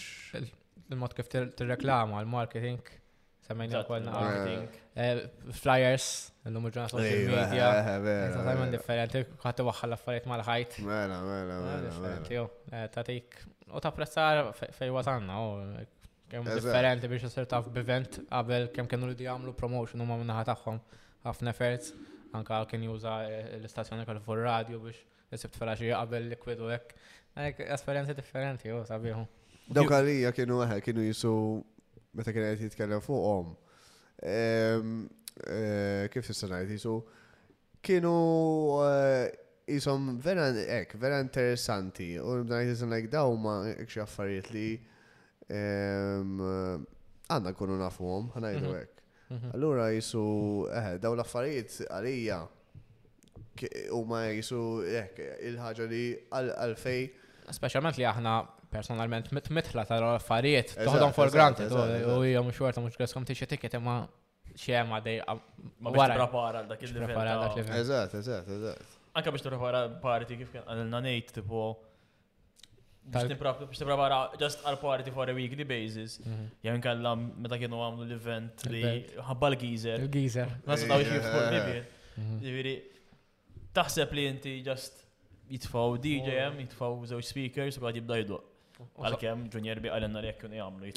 [0.91, 2.79] Il-mod kif tir-reklama, il-marketing,
[3.47, 4.67] Semmejna kolna outing.
[4.99, 5.21] Eh,
[5.55, 6.07] flyers,
[6.51, 7.67] l-lum ġurnata media.
[7.95, 10.79] Eh, Tajman differenti, kħattu waħħal affarijiet mal-ħajt.
[10.87, 12.17] Mela, mela, eh, mela.
[12.21, 12.81] mela.
[12.97, 13.37] Tatik,
[13.71, 16.09] u ta' prezzar fej wasanna, u oh.
[16.27, 20.81] kem differenti biex jisir taf b'event qabel kem kienu li jagħmlu promotion huma minnaħa tagħhom
[21.29, 21.93] ħafna efforts.
[22.35, 23.21] Anka kien juża
[23.61, 24.99] l-istazzjoni kol fuq radio biex
[25.31, 26.99] jisib tfela xi qabel liquid u hekk.
[27.71, 29.23] Esperjenzi differenti, u oh, sabiħu.
[29.71, 31.31] Dawk għalija kienu eħe, kienu jisu
[32.17, 33.47] meta kien qed jitkellem fuqhom.
[34.25, 34.81] Eh,
[36.09, 36.95] kif tista' ngħid jisu
[37.85, 38.13] kienu
[39.69, 40.45] jisom eh, vera
[40.79, 43.53] ek, vera interessanti u bdajt jisom like daw ma
[43.85, 44.69] xi affarijiet li
[45.47, 48.75] għandna nkunu nafuhom, ħanajdu mhm.
[48.81, 48.93] hekk.
[49.37, 49.47] Mhm.
[49.57, 50.23] Allura jisu
[50.73, 52.39] eh, daw l-affarijiet għalija
[53.93, 56.03] u ma jisu il-ħagġa li
[56.77, 57.01] fej
[57.47, 58.33] Specialment li aħna
[58.79, 63.75] personalment mitmitla tara affarijiet toħdom for granted u hija mhux werta mhux greskom tixi ticket
[63.79, 63.97] imma
[64.61, 67.73] xema dej ma biex prepara dak il-livell.
[67.81, 68.95] Eżatt, eżatt, eżatt.
[69.17, 71.63] Anka biex prepara party kif kien għalna ngħid tipo
[73.13, 76.19] biex prepara just għal party for a weekly basis.
[76.25, 76.45] Mhm.
[76.65, 78.83] Jew inkella meta kienu għamlu l-event li
[79.31, 80.05] ħabba l-gizer.
[80.05, 80.57] Il-gizer.
[80.69, 81.91] Nasu daw xi eh, eh, eh.
[82.45, 82.77] Ġifieri
[83.77, 85.03] taħseb li inti just
[85.47, 88.53] jitfaw DJM, jitfaw żewġ speakers u għad jibda jduq.
[88.97, 90.91] Għal-kem Junior bi għal-enna li jekkun jgħamlu.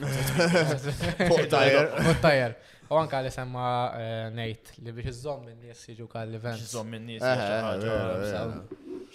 [2.11, 2.55] Pottajer.
[2.91, 3.66] U għanka li semma
[3.97, 6.61] eh, nejt li biex iżom minn nis jġu kal-event.
[6.66, 8.39] Iżom minn nis eh,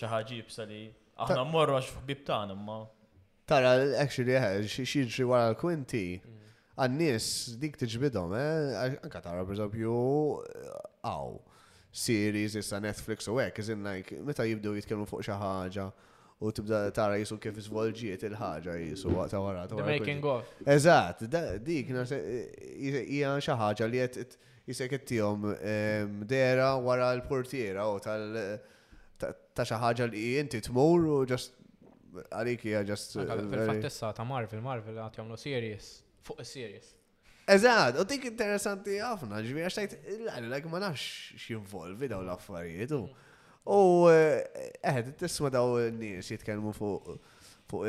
[0.01, 0.83] xaħġi eh, bsa li.
[1.21, 2.79] Aħna morru għax bib tan imma.
[3.47, 4.33] Tara, actually,
[4.73, 6.05] xieġri wara l-kwinti.
[6.23, 6.53] Mm.
[6.81, 7.27] Għannis
[7.61, 8.97] dik tiġbidhom, eh?
[9.05, 9.99] Anka tara, per eżempju,
[11.05, 11.37] għaw.
[11.95, 15.85] Series, issa Netflix u għek, izin like, meta jibdu jitkellmu fuq xaħġa
[16.39, 19.65] u tibda tara jisu kif svolġiet il-ħagġa jisu waqt wara.
[19.71, 20.43] The making of.
[20.75, 21.21] Eżat,
[21.63, 24.35] dik hija xi ħaġa li qed
[24.67, 25.47] jisek ittihom
[26.27, 28.27] dera wara l-portiera u tal
[29.17, 31.55] ta' xi ħaġa li inti tmur u ġast
[32.35, 33.15] għalik hija ġast.
[33.23, 35.95] Fil-fattessa ta' Marvel, Marvel għatjom lo series,
[36.27, 36.91] fuq is-series.
[37.55, 43.03] Eżad, u dik interessanti ħafna, ġivi għax tajt, l-għalli ma nafx x'involvi daw l-affarijiet u.
[43.05, 43.21] Mm.
[43.65, 47.15] U eħed, eh, eh, tisma daw n-nies jitkellmu fuq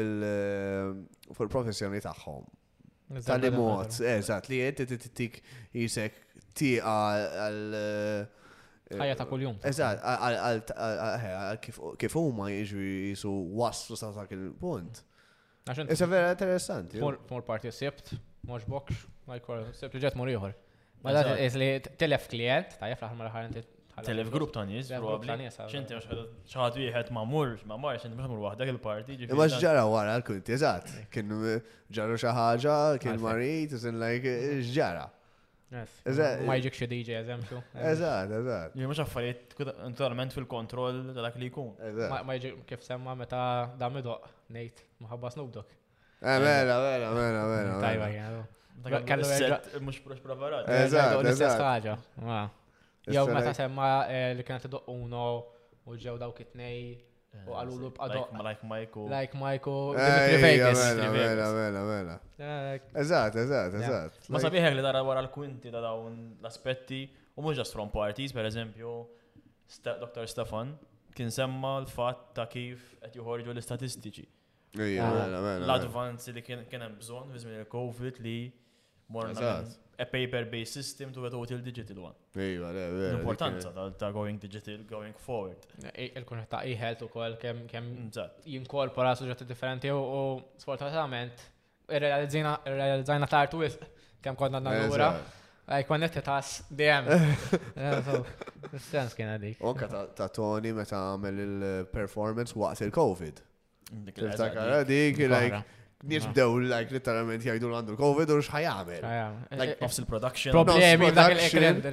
[0.00, 0.94] eh,
[1.36, 2.46] il-professjoni taħħom.
[3.26, 5.36] Tal-imot, eżat, li jett t-tik
[5.76, 6.16] jisek
[6.58, 7.76] tiqa għal.
[8.96, 9.60] ħajja ta' kull-jum.
[9.68, 10.00] Eżat,
[10.78, 11.60] għal
[12.00, 15.04] kif u ma jiġu jisu waslu sa' ta' il-punt.
[15.76, 17.02] Eżat, vera interessanti.
[17.04, 18.14] Mor parti sebt,
[18.48, 20.56] mux bokx, ma s sebt li ġet mor ieħor.
[21.04, 21.36] Ma da
[22.00, 23.74] telef klient, ta' fl-aħħar mal-aħħar
[24.04, 25.48] Telef grupp ta' nis, probabli.
[25.72, 25.96] ċinti
[26.50, 29.16] xaħat wieħed ma' murx, ma' marx, ċinti mux mur il-parti.
[29.30, 30.90] Ma' ġara wara l-kunti, eżat.
[31.14, 31.32] Kien
[31.96, 34.34] ġaru xaħġa, kien marit, isin like,
[34.74, 35.06] ġara.
[35.72, 37.62] Ma jġik xie DJ eżempju.
[37.92, 38.76] Eżat, eżat.
[38.78, 41.72] Jumma xaffariet totalment fil-kontroll dak li jkun.
[42.28, 43.40] Ma jġik kif semma meta
[43.80, 45.72] damidoq, nejt, maħabba snubdok.
[46.20, 48.12] Eh, mela, mela, mela, Tajba,
[49.08, 49.80] kellu.
[49.88, 50.68] Mux proċ preparat.
[50.68, 52.56] Eżat, eżat.
[53.14, 55.24] Jew meta semma eh, li kienet idoq uno
[55.86, 58.32] u ġew dawk kitnej eh, u għallu b'qadoq.
[58.46, 59.06] Like Michael.
[59.12, 59.98] Like Michael.
[59.98, 60.82] Dimitri Vegas.
[60.98, 62.16] Mela, mela, mela.
[63.04, 64.18] Eżat, eżat, eżat.
[64.34, 67.04] Ma sabiħek li dara wara l-kwinti da dawn l-aspetti
[67.36, 68.92] u mhux just from parties, per eżempju,
[69.86, 70.26] Dr.
[70.30, 70.74] Stefan
[71.16, 74.26] kien semma l-fatt ta' kif għet joħorġu l-istatistiċi.
[74.98, 75.22] Ah.
[75.60, 78.38] L-advanzi li kien hemm bżonn il-COVID li
[79.14, 79.60] morna
[79.98, 82.14] a paper-based system to a total digital one.
[82.34, 82.66] Iva,
[83.12, 85.64] L-importanza ta' going digital, going forward.
[85.82, 87.62] Eh, e-, Il-kunħet e eh, ta' u kol kem
[88.44, 90.02] jinkorpora suġġetti differenti u
[90.60, 91.46] sfortunatament
[91.86, 93.78] realizzajna ta' artwis
[94.22, 95.10] kem konna nagħura.
[95.66, 97.08] Għaj, konnetti tas, DM.
[98.86, 99.64] Sens kien għadik.
[99.66, 103.42] Onka ta' Tony meta għamel il-performance waqt il-Covid.
[104.06, 105.60] Dik, like,
[106.06, 109.02] Nies bdew, like, literalment jgħidu għandu l-Covid u xħajamel.
[109.58, 110.54] Like, e, e, offs il-production.
[110.54, 111.88] Problemi, dak il-ekrend,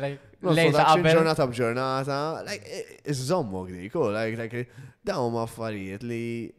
[0.60, 1.16] lejza qabel.
[1.18, 6.52] Ġurnata bġurnata, like, iż-zommu e, għdik, u, oh, like, like, daw ma li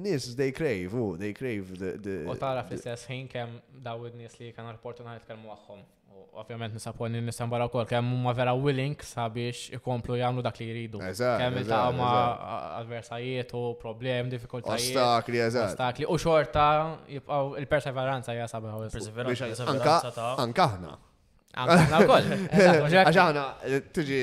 [0.00, 2.22] nis they crave, u, oh, they crave the.
[2.24, 5.84] U tara fl-istess ħin kem daw id-nis li kan rapportu it kalmu għaxħom.
[6.32, 10.98] Ovvjament nisaponi nisambara kol kem huma vera willing sabiex ikomplu jamlu dak li jridu.
[11.14, 12.14] Kem il-taqa ma'
[12.80, 14.96] adversajiet u problem, diffikultajiet.
[14.96, 15.70] Ostakli, eżat.
[15.72, 16.66] Ostakli u xorta
[17.14, 18.74] jibqgħu il-perseveranza hija sabiħa.
[18.88, 20.30] Il-perseveranza hija sabiħa.
[20.46, 20.94] Anka aħna.
[21.54, 22.30] Għanna kol.
[22.98, 23.44] Għanna,
[23.94, 24.20] tiġi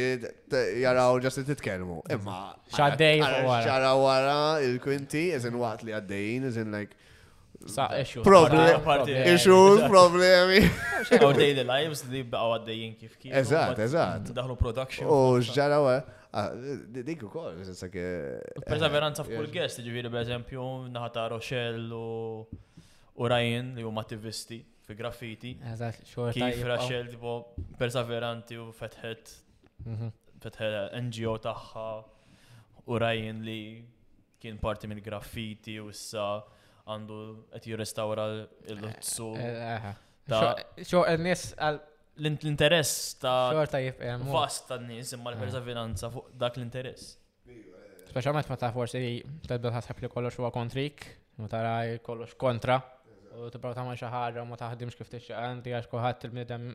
[0.84, 2.02] jaraw ġasti titkelmu.
[2.12, 2.42] Imma.
[2.76, 3.22] Xaddej.
[3.70, 4.38] Xaraw wara
[4.68, 6.98] il-kwinti, eżin waqt li għaddejn, eżin like.
[7.98, 8.24] Issues,
[9.94, 10.64] problemi.
[11.22, 13.34] Our daily lives li bqaw għaddejjin kif kif.
[13.42, 14.30] Eżat, eżat.
[14.36, 15.06] Daħlu production.
[15.06, 15.94] U
[16.34, 16.50] ah,
[16.96, 17.58] Dik u kol,
[18.66, 20.64] Perseveranza f'kull eh, guest, ġiviri per eżempju,
[20.96, 25.54] naħata Rochelle u Ryan li huma attivisti fi graffiti.
[25.74, 26.40] Eżat, xorta.
[26.54, 27.36] Kif Rochelle tipo
[27.78, 29.36] perseveranti u fetħet
[29.86, 30.10] mhm.
[30.48, 31.38] fetħet NGO
[32.88, 33.62] u Ryan li
[34.42, 36.32] kien parti graffiti u issa
[36.90, 37.18] għandu
[37.56, 39.32] għet jirrestawra l-lutsu.
[39.40, 40.62] Eh, eh, eh.
[40.88, 41.48] Xo n-nies
[42.22, 43.66] l-interess ta'
[44.32, 47.16] Fast ta' n nis imma l ferza finanza fuq dak l-interess.
[47.46, 48.14] Specialment
[48.46, 49.04] Speċjalment meta forsi
[49.48, 51.06] tibda taħseb li kollox huwa kontrik,
[51.52, 52.80] ta' raj kollox kontra,
[53.40, 56.66] u t tibra ta' maċa ħaġa ma taħdimx kif tixtieq għanti għax kuħat il-bniedem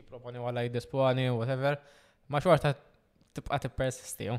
[0.00, 1.76] jiproponi wala jiddisponi whatever,
[2.32, 4.30] ma xorta t tippersisti.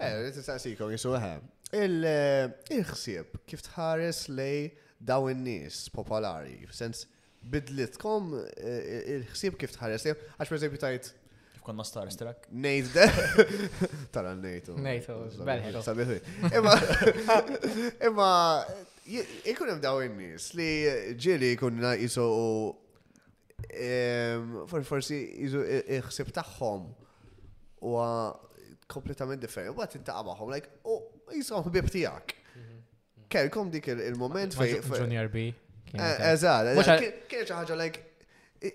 [0.00, 1.44] Eh, tistaqsikom jisu jisuħem
[1.74, 7.06] il-ħsieb kif tħares lej daw in-nies popolari, sens
[7.50, 11.10] bidlitkom eh, il-ħsieb kif tħares lej, għax per eżempju tajt.
[11.56, 12.46] Kif konna star strak?
[12.54, 13.10] Nejt de.
[14.14, 14.76] Tara nejtu.
[14.78, 16.20] Nejtu, belħi.
[16.54, 16.76] Imma,
[18.06, 18.30] imma,
[19.50, 20.70] ikun hemm daw in-nies li
[21.18, 22.26] ġieli kunna jisu
[24.86, 26.86] forsi jisu il-ħsieb tagħhom
[27.86, 27.98] u
[28.86, 29.74] kompletament differenti.
[29.76, 30.70] Bat intaqa' magħhom, like,
[31.34, 32.34] jisaw ħbib tijak.
[32.56, 32.78] Mhm.
[33.34, 34.80] Kaj, kom dik il-moment fej.
[34.96, 35.48] Junior B.
[35.96, 36.74] Eżad,
[37.30, 38.02] kieċa ċaħġa, like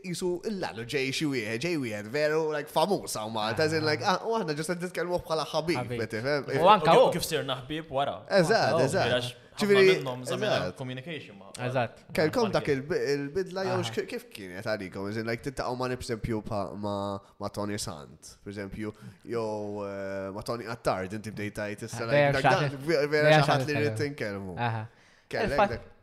[0.06, 1.26] jisu l-lalu ġej xi
[1.62, 4.20] ġej wie, veru like famuż ma, ta' zin, like ah.
[4.22, 8.20] ah u aħna ġust nitkellmu bħala ħabib, U għanka u kif sirna ħbib wara.
[8.32, 10.74] Eżad, eżad ċivili.
[10.78, 11.50] Communication ma.
[11.66, 12.02] Eżat.
[12.16, 14.00] Kelkom dak il-bidla jew ah.
[14.10, 16.42] kif kienet għalikom, eżin, like tittaqgħu ma nipsempju
[16.82, 18.94] ma Tony Sant, per eżempju,
[19.34, 24.58] jew eh, ma Tony Attard, inti bdejtajt issa vera xaħat li rrid tinkelmu.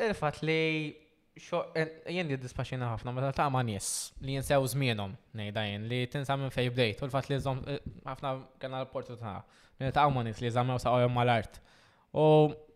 [0.09, 0.61] Il-fat li
[1.39, 3.89] jien jiddispaxina ħafna meta ta' ma' nies
[4.27, 7.77] li jinsew żmienhom ngħidha jien li tinsa minn fejn u l-fatt li eh,
[8.09, 9.37] ħafna kien l-opportunità
[9.95, 11.63] ta' ma' nies li jżammew sa' mal-art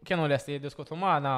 [0.06, 1.32] kienu lesti jiddiskutu maħna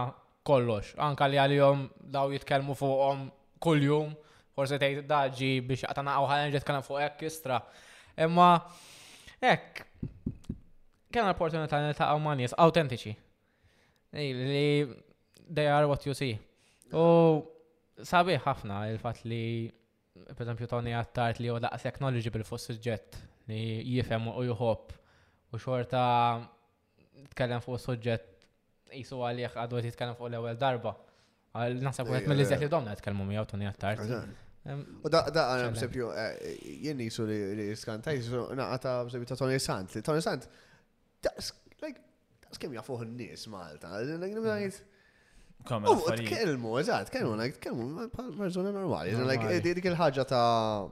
[0.47, 1.85] kollox, anka li għal-jom
[2.15, 3.27] daw jitkelmu fuqom
[3.65, 4.11] kull-jum,
[4.55, 7.61] forse tgħid daġi biex għatana għaw ħalġa kena fuq ekk istra.
[8.17, 9.87] ekk,
[11.13, 12.37] kena l-opportunita li ta' ma'
[12.67, 13.15] autentiċi.
[14.13, 14.89] Li
[15.55, 16.39] they are what you see.
[16.93, 17.45] U
[18.01, 19.71] sabiħ ħafna il fat li
[20.15, 23.17] per esempio Tony għattart li u daqs bil-fuss suġġett
[23.49, 24.93] li jifhem u jħobb
[25.55, 26.41] u xorta
[27.35, 28.34] tkellem fuq suġġett
[28.93, 30.93] jisu għalli għadu għet jitkellem fuq l-ewel darba.
[31.55, 34.03] Għal nasab għet mill-izzet li domna jitkellmu mi għaw tuni għattar.
[35.05, 36.57] U da, da, għana msebju, eh,
[36.89, 39.99] jenni jisu li jiskanta, jisu naqata msebju ta' Tony Sant.
[40.05, 40.49] Tony Sant,
[41.85, 42.01] like,
[42.49, 43.95] das kem jafuħ n-nis Malta.
[45.65, 45.89] Kamel.
[45.97, 47.55] U, t-kelmu, eżat, kelmu, like, mm.
[47.57, 47.85] oh, t-kelmu,
[48.29, 48.35] mm.
[48.37, 49.15] marżuna normali.
[49.47, 50.85] Eh, dik il-ħagġa ta'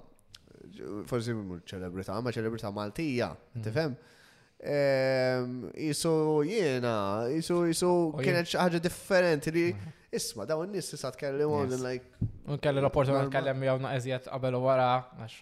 [1.10, 3.34] forsi mur ċelebrita, ma ċelebrita Maltija,
[3.66, 3.92] tifem?
[3.98, 4.18] Mm.
[4.62, 7.88] Ehm, isu jiena, isu jisu
[8.22, 9.94] kienet xaħġa differenti li mhm.
[10.14, 12.06] isma daw n-nis t-kelli għon like.
[12.46, 14.84] Unkelli l-opportunità t-kellem jew naqeżjed għabel u wara,
[15.18, 15.40] għax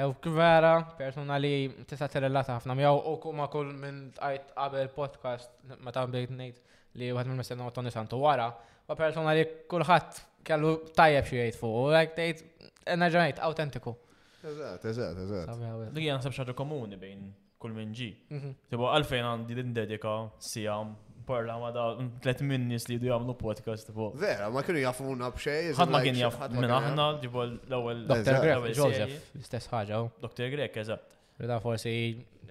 [0.00, 1.52] għu kvera, persona li
[1.90, 5.52] t-rellata għafna, miegħu u kuma kull minn għajt għabel podcast
[5.84, 6.62] meta bdejt nejt
[7.02, 9.00] li għu mill-mistenna Tony Santo wara, għara, persona
[9.36, 13.92] personali kullħat kellu tajjeb xie jgħid fuq, u hekk tgħid enerġajt autentiku.
[14.42, 15.64] Eżatt, eżatt, eżatt.
[15.94, 17.28] Dik hija naħseb komuni bejn
[17.62, 18.08] kull minn ġi.
[18.34, 18.56] Mhm.
[18.72, 20.16] Tibu għalfejn għandi l-indedika
[20.50, 20.94] sijam
[21.28, 21.84] parla ma da
[22.22, 24.10] tlet minnis li du jamlu podcast tipo.
[24.24, 25.74] Vera, ma kienu jafuna bxej.
[25.78, 28.02] Ħad ma kien jaf minn aħna, tipo l-ewel.
[28.10, 28.38] Dr.
[28.42, 30.02] Grek, Joseph, l-istess ħagġa.
[30.26, 30.50] Dr.
[30.56, 31.18] Grek, eżatt.
[31.52, 31.92] Da forsi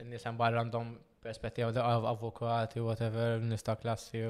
[0.04, 0.94] nisem barra għandhom
[1.24, 4.22] perspettiva da avukati, whatever, nista klassi.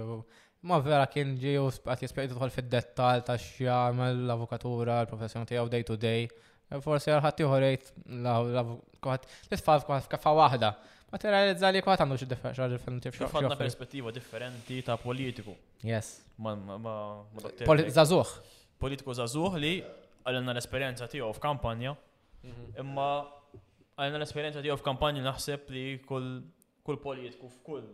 [0.69, 5.83] Ma vera kien ġi u għat jispejtu tħol fil-dettal ta' xjamel l-avukatura, l-professjoni tijaw day
[5.87, 6.27] to day.
[6.79, 7.89] Forse għalħat juħorejt
[8.21, 10.69] l-għat, l-tfaf kħat kaffa wahda.
[11.11, 13.19] Ma tera li zzali kħat għandu xaġi fil-ntif
[13.59, 15.55] perspettiva differenti ta' politiku.
[15.83, 16.21] Yes.
[16.39, 18.31] Zazuħ.
[18.79, 19.73] Politiku zazuħ li
[20.23, 21.91] għalna l-esperienza tiegħu f'kampanja,
[22.43, 22.73] mhm.
[22.85, 23.09] imma
[23.99, 27.89] għalna l-esperienza tiegħu f'kampanja naħseb li kull politiku f'kull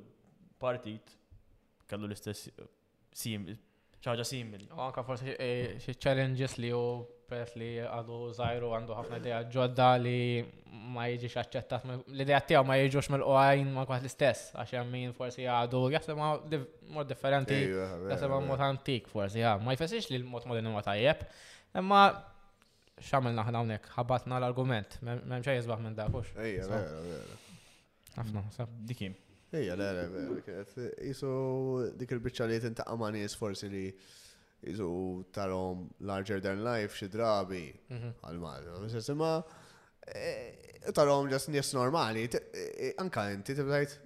[0.61, 1.15] partit
[1.89, 2.51] kellu l-istess
[3.17, 4.67] ċaġa eh, simili.
[4.69, 6.85] Anka forsi eh, xi challenges li u
[7.27, 10.45] peress li għadu zaħiru għandu ħafna ideja ġodda li
[10.95, 15.81] ma jieġiġ aċċettat, l-ideja tijaw ma jieġiġ mill-qajn ma kwaħt l-istess, għax jammin forsi għadu
[15.95, 21.25] jaħseb mod differenti, jaħseb mod antik forsi, għad, ma jfessiġ li l-mod moderni ma tajjeb,
[21.81, 22.01] imma
[23.09, 26.31] xamilna ħna hawnhekk ħabatna l-argument, m'hemm xejn jisbaħ minn dak hux.
[26.41, 27.41] Ejja, vera, vera.
[28.17, 28.71] Ħafna, sab.
[28.89, 29.17] Dikim.
[29.55, 30.71] Ejja, vera, vera, kienet.
[31.11, 31.29] Isu
[31.99, 33.83] dik il-biċċa li tintaqa' ma' nies forsi li
[34.65, 38.13] jizu tarom larger than life xi drabi mhm.
[38.25, 38.89] għal-mal.
[39.01, 39.31] Sema,
[40.01, 40.27] e,
[40.85, 43.97] e, tarom ġas nies normali, e, anka inti tibdajt.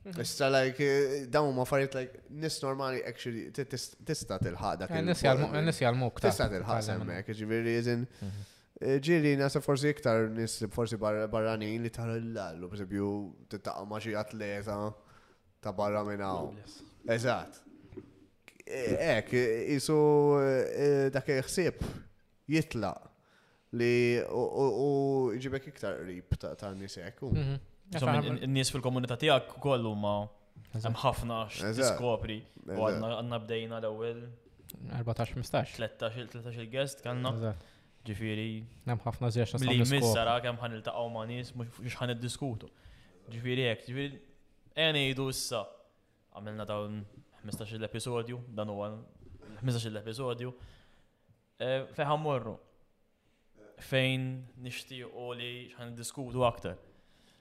[0.00, 0.20] Mhm.
[0.22, 0.86] Issa like
[1.28, 4.94] dawn huma affarijiet like nis normali actually tista' tilħaq dak.
[4.96, 8.50] Eh, nis jalmuk Tista' tilħaq semmek, ġifieri iżin mhm.
[9.04, 13.10] ġiri nasa forsi iktar nis forsi barranin li tara l-lallu, per esempio,
[13.52, 14.86] t-taqqa atleta
[15.60, 16.54] ta' barra minnaw.
[17.10, 17.60] Eżat.
[18.72, 19.32] Ek,
[19.72, 19.96] jisu
[20.38, 21.66] eh, dak il
[22.50, 22.92] jitla
[23.78, 23.90] li
[24.26, 24.44] u
[25.42, 27.20] ġibek iktar rib ta' nisek.
[27.34, 28.68] Nis nies mhm.
[28.74, 30.20] fil-komunità tijak kollu ma'
[31.02, 34.22] ħafna x-diskopri u għanna bdejna l-ewel
[34.90, 35.74] 14-15.
[35.76, 37.54] 13-13 guest kanna.
[38.06, 38.62] Ġifiri.
[38.88, 39.66] Nem ħafna zjax nasa.
[39.68, 42.70] Li missara kem ħan il-taqaw ma' nis, mux ħan id-diskutu.
[43.34, 44.20] Ġifiri ek, ġifiri.
[44.86, 45.66] Eni jidu issa.
[46.38, 47.02] Għamilna dawn
[47.46, 49.00] 15 episodju, dan għan,
[49.60, 50.52] 15 episodju.
[51.60, 52.56] E, fejn morru
[53.80, 54.24] fejn
[55.08, 56.76] u li xħan diskutu aktar.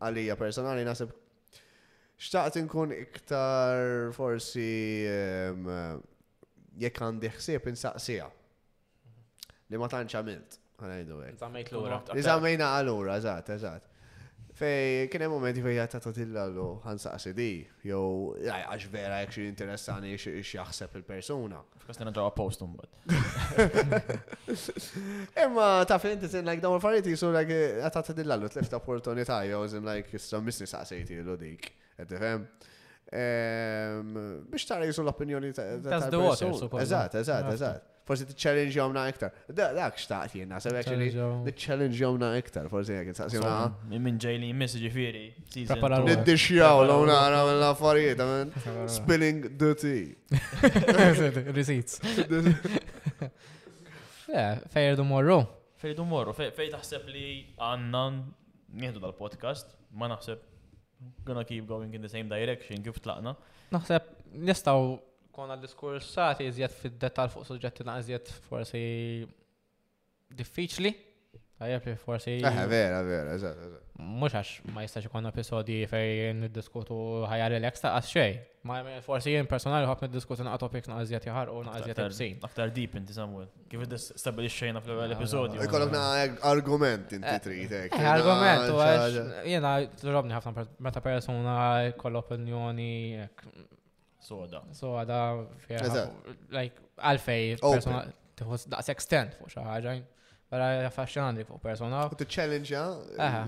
[0.00, 1.12] għalija personali nasib
[2.18, 4.70] xtaqt nkun iktar forsi
[6.80, 8.28] jekk għandi ħsieb insaqsija.
[9.70, 11.40] Li ma tantx għamilt, għanajdu għek.
[11.42, 12.00] Zamejt l-ura.
[12.28, 13.90] Zamejna għal-ura, eżat, eżat.
[14.54, 17.46] Fej, kien hemm momenti fej jatta tatilla ħan ħansaqsi di,
[17.88, 18.04] jew
[18.38, 21.58] għax vera jekk xi interessani jaħseb il-persuna.
[21.82, 23.10] F'kastina ġewwa post bad.
[25.42, 29.58] Imma ta' inti tisin like dawn affarijiet jisu like jatta tatilla l tleft opportunità jew
[29.72, 31.72] żim like issa misni saqsejti l dik.
[31.98, 32.46] Qed tifhem?
[33.14, 34.14] Ehm,
[34.50, 37.84] biex tara jisu l-opinjoni ta' Eżat, eżat, eżat.
[38.04, 39.30] Forsi t-challenge jomna iktar.
[39.48, 41.06] Dak xtaqt jena, sebe actually
[41.52, 43.68] t-challenge jomna iktar, forsi jek t-saqsi jomna.
[44.02, 45.22] Minn ġejli jimmissi ġifiri.
[45.54, 48.24] Nid-dixjaw, l-għuna għara minn affarijiet,
[48.98, 50.16] spilling the tea.
[51.58, 52.02] Receipts.
[54.74, 55.38] Fejrdu morru.
[55.80, 57.26] Fejrdu morru, fej taħseb li
[57.62, 58.18] għannan
[58.74, 60.50] nieħdu dal-podcast, ma naħseb
[61.24, 63.34] gonna keep going in the same direction, kif tlaqna.
[63.72, 64.08] Naħseb
[64.48, 64.88] nistaw
[65.34, 68.82] konna diskursati iżjed fid-detal fuq suġġetti naqżjed forsi
[70.38, 70.92] diffiċli
[71.60, 72.32] Għajja li forsi.
[72.42, 76.96] Eh, vera, vera, eżat, Mux għax ma jistax ikon episodi fej niddiskutu
[77.30, 78.32] ħajar l eksta għas xej.
[78.66, 82.40] Ma forsi jien personali ħob niddiskutu na' topics na' għazjat jħar u na' għazjat jibsin.
[82.48, 83.46] Aktar deep inti samwil.
[83.70, 85.60] Kif id stabilix xejna fl-ewel ah, episodju.
[85.68, 86.34] Ikollok ah, na' ah.
[86.50, 87.86] argument inti eh, tritek.
[87.94, 91.58] Eh, eh, argument, u għax jena t robni għafna meta persona
[92.00, 92.92] kol opinjoni.
[94.24, 94.62] Soda.
[94.74, 95.22] Soda,
[95.68, 96.02] fija.
[96.50, 98.02] Like, għalfej, persona
[98.42, 99.94] tħos daqs extent fuq xaħġa.
[100.50, 102.04] Vera affaxxanti fuq persona.
[102.10, 102.80] U t-challenge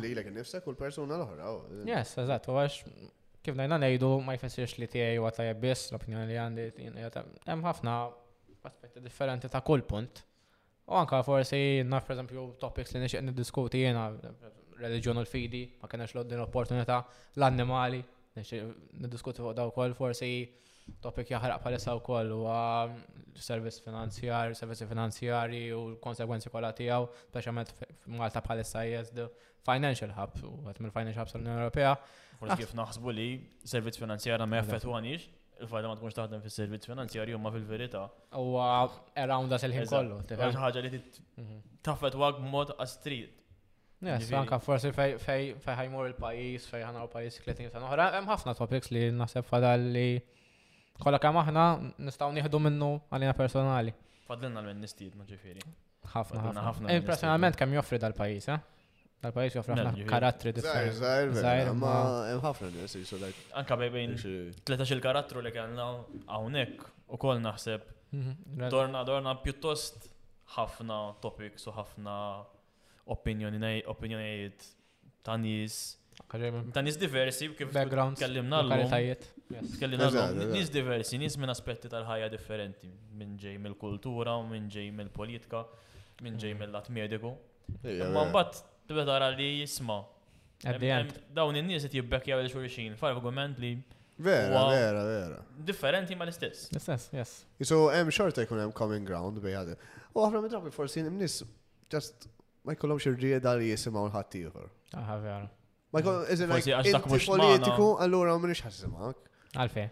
[0.03, 1.51] li l-ek nifsek u persona l-oħra.
[1.91, 2.79] Yes, eżatt, u għax
[3.47, 6.91] kif najna nejdu ma jfessirx li tiegħi u għatajja biss l-opinjoni li għandi.
[7.51, 7.97] Hemm ħafna
[8.71, 10.25] aspetti differenti ta' kull punt.
[10.87, 14.09] U anka forsi naf per eżempju topics li nixtieq niddiskuti jiena
[14.81, 17.01] reliġjon u l-fidi, ma kienx l-opportunità,
[17.39, 18.01] l-annimali,
[18.37, 20.31] niddiskuti fuq daw kol forsi
[21.03, 22.43] Topik jaħraq palessa u koll u
[23.45, 27.73] service finanzjar, servizzi finanzjari u konsekwenzi kolla tijaw, specialment
[28.17, 29.27] Malta palessa jesdu
[29.67, 31.91] financial hub, u għet mill financial hub sal-Unjoni Ewropea.
[32.39, 33.27] Forse kif naħsbu li
[33.67, 35.27] servizz finanzjar ma jaffetu għanix,
[35.65, 38.05] il-fajda ma tkunx taħdem fi servizz finanzjari u ma fil-verita.
[38.39, 40.21] U around us il-ħin kollu.
[40.39, 41.61] ħaġa li mhm.
[41.91, 43.35] taffet għag mod għastrit.
[44.07, 48.93] Yes, anka forsi fej ħajmur il-pajis, fej ħana pajis kletin ta' noħra, hemm ħafna topics
[48.95, 50.09] li nasib fadal li
[51.03, 51.65] kolla kam aħna
[52.05, 53.93] nistaw nieħdu minnu għalina personali.
[54.27, 55.61] Fadlina l-minnistid ma ġifiri.
[56.13, 56.91] Ħafna, ħafna.
[56.95, 59.05] Eh, personalment kam joffri dal-pajis, eh?
[59.25, 60.97] Dal-pajis joffri ħafna karattri differenti.
[61.01, 61.95] Zaħir, zaħir, ma
[62.47, 63.43] ħafna nies jisu lajk.
[63.63, 65.89] Anka bejbejn 13 il-karattru li kellna
[66.31, 66.87] hawnhekk
[67.19, 67.93] ukoll naħseb.
[68.17, 70.09] Mhm, dorna, dorna pjuttost
[70.57, 72.17] ħafna topics u ħafna
[73.17, 74.71] opinjonijiet
[75.27, 75.81] ta' nies
[76.75, 79.27] Ta' nis diversi, kif background, kellimna l karitajiet
[79.81, 80.09] Kellimna
[80.51, 82.89] nis diversi, nis minn aspetti tal-ħajja differenti,
[83.21, 85.61] minn ġej mill-kultura, minn ġej mill-politika,
[86.25, 86.61] minn ġej mm.
[86.65, 87.33] mill-lat mediku.
[87.85, 90.01] Ma' mbatt għara li jisma.
[91.37, 93.77] Dawn in nis qed jibbekjaw li xulxin, f'argument li
[94.19, 95.43] Vera, vera, vera.
[95.69, 96.71] Differenti ma l-istess.
[96.73, 97.33] l Istess, yes.
[97.61, 99.75] So, hemm xorta jkun hemm common ground għadde.
[100.17, 101.43] U għafna mitrabi forsi nis
[101.93, 102.25] just
[102.65, 105.45] ma jkollom ir għedali jisma' jisimgħu l-ħadd Aha, vera.
[105.93, 109.21] Ma jkun, eżin, politiku, allura ma minn ħassimak.
[109.57, 109.87] Għalfej.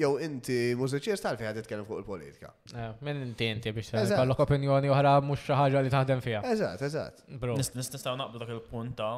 [0.00, 2.50] Jow inti mużiċist għalfej għad jitkellem fuq il-politika.
[2.72, 6.42] Eh, minn inti inti biex tgħallok opinjoni uħra mux xaħġa li taħdem fija.
[6.52, 7.24] Eżat, eżat.
[7.42, 7.56] Bro.
[7.58, 9.08] Nistgħu naqblu dak il punta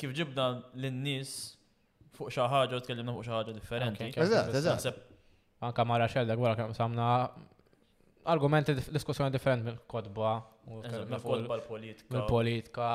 [0.00, 1.34] kif ġibna l-nis
[2.18, 4.10] fuq xaħġa ħaġa u tkellimna fuq xaħġa differenti.
[4.26, 5.04] Eżat, eżat.
[5.70, 7.12] Anka marra xeldek, gwara kemm samna
[8.24, 10.34] argumenti diskussjoni differenti mill-kodba.
[10.66, 12.14] Mill-kodba l-politika.
[12.14, 12.88] Mill-politika,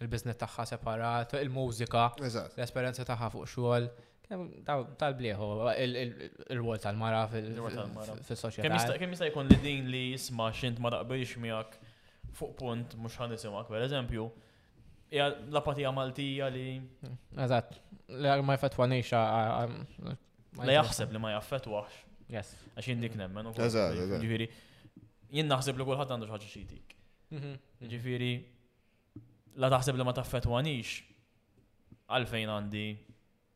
[0.00, 3.90] il-biznet tagħha separat, il-mużika, l-esperjenza tagħha fuq xogħol.
[4.28, 5.48] tal bliħu
[5.78, 8.96] il-wol tal-mara fil-soċjetà.
[8.98, 11.76] Kemm jista' jkun li din li jisma' xint ma daqbiex miegħek
[12.38, 13.70] fuq punt mhux ħan isimak,
[15.06, 16.80] hija l-apatija Maltija li.
[17.38, 17.76] Eżatt,
[18.10, 19.20] li ma jfetwa nexa.
[20.66, 22.00] La jaħseb li ma jaffetwax.
[22.30, 23.54] Yes, għax jindik mm-hmm.
[23.54, 24.20] nemmen.
[24.22, 24.48] Ġifiri,
[25.36, 26.94] jinn naħseb li kullħat għandu xaġa xitik.
[27.30, 27.56] Mm-hmm.
[27.56, 27.90] Mm-hmm.
[27.94, 30.96] Ġifiri, la taħseb li ma taffetwanix,
[32.16, 32.86] għalfejn għandi.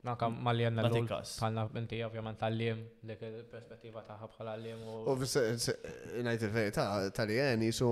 [0.07, 1.35] Ma kam li għanna l-tikas.
[1.45, 4.87] Għanna binti ovvjament tal-lim, dik il-perspettiva taħħa bħala l-lim.
[5.03, 6.87] U najt il-verita,
[7.19, 7.91] tal-jeni su.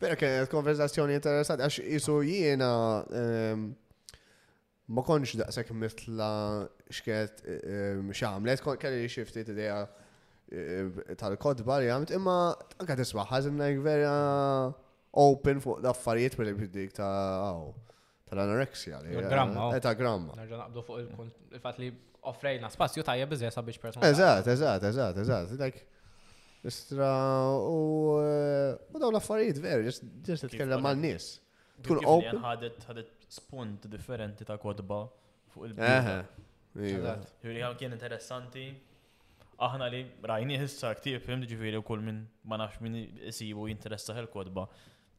[0.00, 2.72] Pero ehm, kienet konverzazzjoni interessanti, għax jisu jiena.
[3.14, 3.68] Ehm,
[4.88, 6.30] ma konx daqsek mitla
[6.92, 9.78] xket ehm, xamlet, kelli li xifti t-ideja
[10.52, 12.36] ehm, tal-kodba li għamt, imma
[12.82, 14.12] anka tisma ħazin like vera
[15.24, 17.08] open fuq daffariet per esempio dik ta'
[17.46, 17.72] għaw
[18.28, 19.16] tal-anorexia li.
[19.24, 19.54] Gramma.
[19.54, 19.76] Eh, oh.
[19.78, 20.36] eh, ta' gramma.
[20.36, 21.00] Nerġa naqbdu fuq
[21.54, 21.88] il-fat li
[22.28, 24.08] offrejna spazju ta' jgħab bizzja sabiex persona.
[24.10, 25.56] Eżat, eżat, eżat, eżat.
[25.60, 25.86] Like,
[26.68, 27.08] istra
[27.70, 31.30] u eh, daw l-affarijiet veri, ġest t-tkellem għal nis
[31.84, 32.36] Tkun open.
[32.46, 32.84] għadet
[33.34, 35.02] spunt differenti ta' kodba
[35.52, 36.18] fuq il-bibla.
[37.44, 38.66] Ġuri għam kien interessanti.
[39.64, 42.96] Aħna li rajni hissa ktib film ġifiri u kull minn ma nafx minn
[43.32, 44.68] isibu jinteressa il-kodba.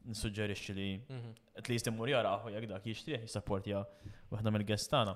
[0.07, 1.29] Nsuġġerixxi li mhm.
[1.59, 3.79] at least immur jara għahu jgħak dak jixtrieħ jisapportja
[4.35, 5.15] waħda mill-gestana.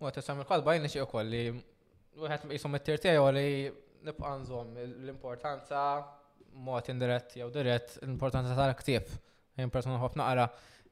[0.00, 3.46] U għat jisam il-kodba jinn xie u koll li u għat jisum it-tirtej u li
[4.06, 5.82] nibqa' nżomm l-importanza
[6.64, 9.08] mod indirett jew dirett l-importanza tal-ktib.
[9.58, 10.44] Jien personu għafna naqra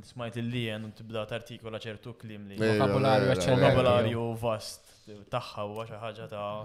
[0.00, 2.56] Smajt il-lien un tibda tartikola ċertu klim li.
[2.58, 4.80] Vokabularju Vokabularju vast
[5.34, 6.64] taħħa u għaxa ħagġa ta'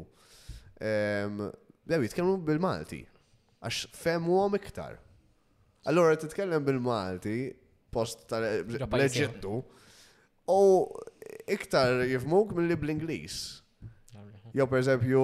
[0.81, 3.01] t-kellmu bil-Malti,
[3.61, 4.97] għax femmu għom iktar.
[5.89, 7.39] Allora titkellem bil-Malti,
[7.91, 9.55] post tal-leġittu,
[10.51, 10.63] u
[11.53, 13.39] iktar jifmuk mill-li bl-Inglis.
[14.51, 15.21] Jo, per eżempju,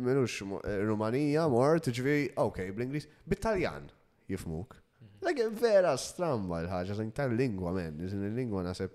[0.00, 3.90] minux eh, Rumanija, mor, t-ġvi, ok, bl-Inglis, bit-Taljan
[4.32, 4.78] jifmuk.
[5.02, 5.18] Mhm.
[5.26, 8.94] Like, vera stramba l-ħagġa, zin tal-lingwa, men, zin il-lingwa nasib.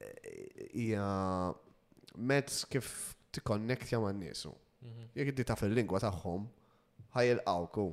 [0.00, 1.04] Eh, Ija,
[2.16, 2.94] mezz kif
[3.36, 4.56] t-konnektja man nisu.
[4.86, 5.10] Mhm.
[5.18, 6.00] Jek id taf il-lingwa
[7.16, 7.88] ħaj il-qawku.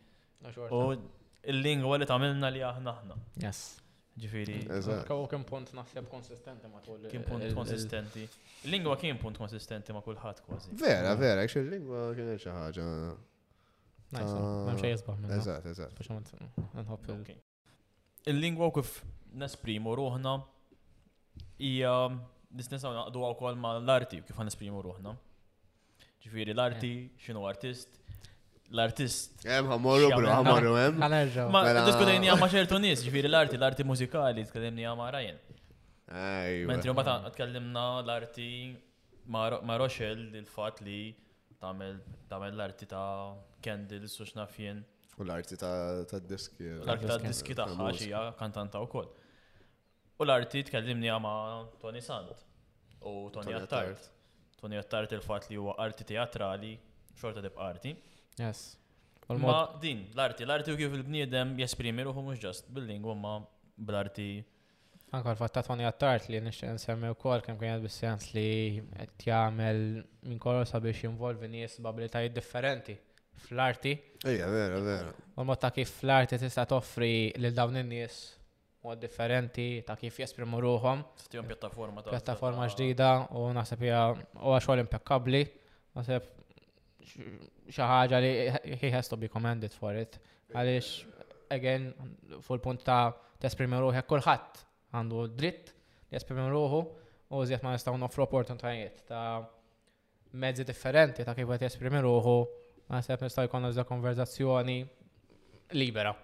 [0.69, 0.83] U
[1.53, 3.17] il-lingwa li tamilna li aħna aħna.
[3.43, 3.63] Yes.
[4.23, 4.57] Ġifiri.
[5.09, 7.07] Kaw kien punt naħseb konsistenti ma kull.
[7.11, 8.27] Kien punt konsistenti.
[8.67, 10.75] Il-lingwa kien punt konsistenti ma kulħadd kważi.
[10.83, 12.89] Vera, vera, għax il-lingwa kien xi ħaġa.
[14.13, 17.27] Nice, ma mxej jizbaħ Eżat, eżat.
[18.31, 18.99] Il-lingwa kif
[19.37, 20.37] nesprimu ruħna
[21.63, 21.93] hija
[22.53, 25.15] nisnisaw naqdu wkoll ma l-arti kif għan nesprimu ruħna.
[26.23, 27.23] Ġifieri l-arti, eh.
[27.25, 27.97] x'inhu artist,
[28.71, 29.41] l-artist.
[29.43, 31.01] Jem, eh, għamorru, bro, ħamorru hemm.
[31.07, 31.23] Ma
[31.65, 31.73] eh.
[31.73, 31.87] mela.
[31.89, 35.41] diskutejni ma' ċertu nies, ġifiri l-arti, l-arti mużikali tkellimni ma' Ryan.
[36.69, 38.47] Mentri mbagħad tkellimna l-arti
[39.33, 41.07] ma' roxel il-fatt li
[41.63, 43.33] tagħmel l-arti ta'
[43.65, 44.27] candles u
[45.21, 46.65] U l-arti ta' diski.
[46.85, 49.11] L-arti ta' diski ta' ħaxija kantanta u koll.
[50.21, 51.31] U l-arti tkellimni għama
[51.81, 52.33] Tony Sant
[53.01, 54.09] u Tony Attart.
[54.61, 56.75] Tony Attart il-fat li huwa arti teatrali,
[57.19, 57.95] xorta dib arti.
[58.41, 58.67] Yes.
[59.41, 63.35] Ma din, l-arti, l-arti u kif il-bniedem jesprimi ruħu mux ġast bil-lingwa ma
[63.79, 64.29] bl-arti.
[65.17, 69.81] Anka l-fatta Tony Attart li nixtieq nsemmi wkoll kemm kienet bis-sens li qed jagħmel
[70.29, 72.95] minn korosa sabiex jinvolvi nies b'abilitajiet differenti
[73.47, 73.97] fl-arti.
[74.31, 75.11] Ija, vera, vera.
[75.37, 78.23] U mod ta' kif fl-arti tista' toffri lil dawn in-nies
[78.83, 81.03] u differenti ta' kif jesprimu ruhom.
[81.17, 84.01] Tistijom pjattaforma ta' pjattaforma ġdida u nasib hija
[84.43, 85.43] u xogħol impeccabbli.
[85.95, 86.27] Naħseb
[87.71, 88.33] xi ħaġa li
[88.83, 90.19] he has to be commended for it.
[90.51, 90.89] Għalix,
[91.55, 91.93] again
[92.43, 93.13] fuq punt ta'
[93.43, 95.73] tesprimi ruħek kullħat għandu dritt
[96.11, 96.83] jesprimu jesprimi ruħu
[97.33, 99.45] u zjiet ma nistaw nofru opportunitajiet ta'
[100.43, 102.37] mezzi differenti ta' kif qed jesprimi ruħu
[102.91, 104.83] naħseb nistgħu jkollna konverzazzjoni
[105.79, 106.17] libera.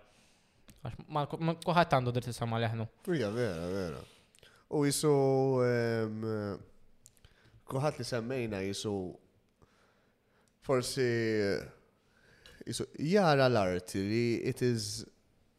[0.83, 1.25] Għax ma
[1.65, 2.85] kuħat għandu dritt isama leħnu.
[3.17, 4.03] Ija, vera, vera.
[4.77, 5.11] U jisu,
[7.73, 8.93] kuħat li semmejna jisu,
[10.69, 11.09] forsi,
[12.69, 14.23] jisu, jara l-art li
[14.53, 15.03] it is,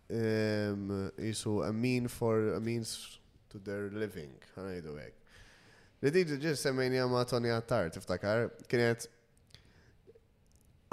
[0.07, 2.95] jisu, a mean for, a means
[3.51, 5.15] to their living, għanajdu għek.
[5.99, 9.09] Li diġi ġi semmejni għama Tony Attar, iftakar, kienet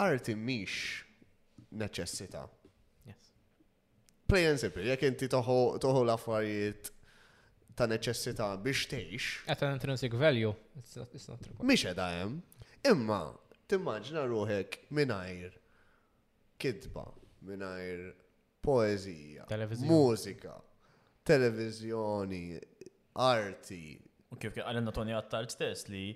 [0.02, 0.96] arti miex
[1.78, 2.48] neċessita.
[4.28, 5.54] Play and simple, jek inti toħu
[6.02, 6.90] l-affarijiet
[7.78, 9.28] ta' neċessità biex teħx.
[9.54, 10.50] At an intrinsic value.
[11.62, 12.32] Miex edha jem.
[12.90, 13.20] Imma,
[13.70, 15.54] timmaġna ruħek minajr
[16.58, 17.04] kidba,
[17.46, 18.08] minajr
[18.66, 19.46] poezija,
[19.86, 20.56] mużika,
[21.26, 22.42] televizjoni,
[23.28, 23.80] arti.
[24.34, 26.08] U kif għalenna Tony għattar stess li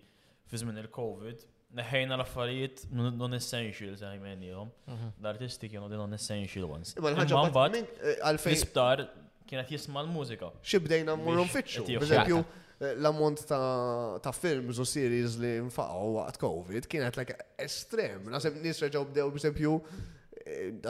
[0.51, 1.47] fizmin il-Covid
[1.79, 2.81] neħejna l-affarijiet
[3.21, 4.71] non-essentials għajmenijom.
[4.91, 5.11] Mhm.
[5.23, 6.95] L-artisti kienu di non-essential ones.
[6.99, 8.57] Ma l-ħagġa eh, għalfejn.
[8.57, 9.05] Isptar
[9.51, 10.51] kienet jisma l-mużika.
[10.67, 11.85] Xibdejna mmurrum fitxu.
[11.99, 12.43] Eżempju,
[12.81, 18.25] eh, l-ammont ta' films u series li nfaqgħu waqt COVID kienet like estrem.
[18.35, 19.77] Naseb nis bdew b'eżempju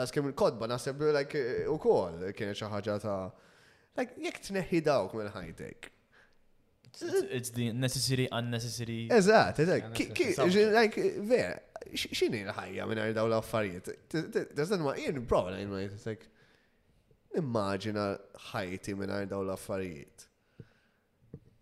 [0.01, 3.19] għaskem eh, il-kodba, naseb like u kol kienet xi ħaġa ta'
[3.99, 5.97] like jekk tneħħi dawk mill-ħajdek.
[6.99, 9.07] It's the necessary, unnecessary.
[9.09, 10.97] Eżat, eżat.
[11.25, 11.53] vera,
[11.95, 14.51] xini l-ħajja minna għardaw l-affarijiet.
[14.55, 16.27] Dazdan ma jien prova lajn ma jien, like,
[17.39, 18.09] immaġina
[18.51, 20.27] ħajti minn għardaw l-affarijiet.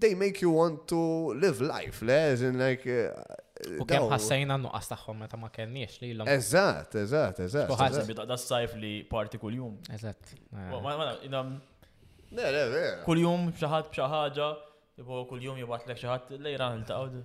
[0.00, 1.00] they make you want to
[1.34, 2.86] live life, le, as in like.
[2.86, 3.38] Uh,
[3.76, 6.28] u kem ħassajna nu taħħom meta ma kenniex li l-lum.
[6.32, 7.68] Eżat, eżat, eżat.
[7.68, 9.74] U ħassajna bidaq da s-sajf li parti kull-jum.
[9.98, 10.30] Eżat.
[10.32, 11.26] Eh.
[11.28, 12.84] Ne, ne, ne.
[13.04, 14.46] Kull-jum bċaħat bċaħħaġa,
[15.02, 17.20] jibu kull-jum jibat lek xaħat lejra nil-taqod.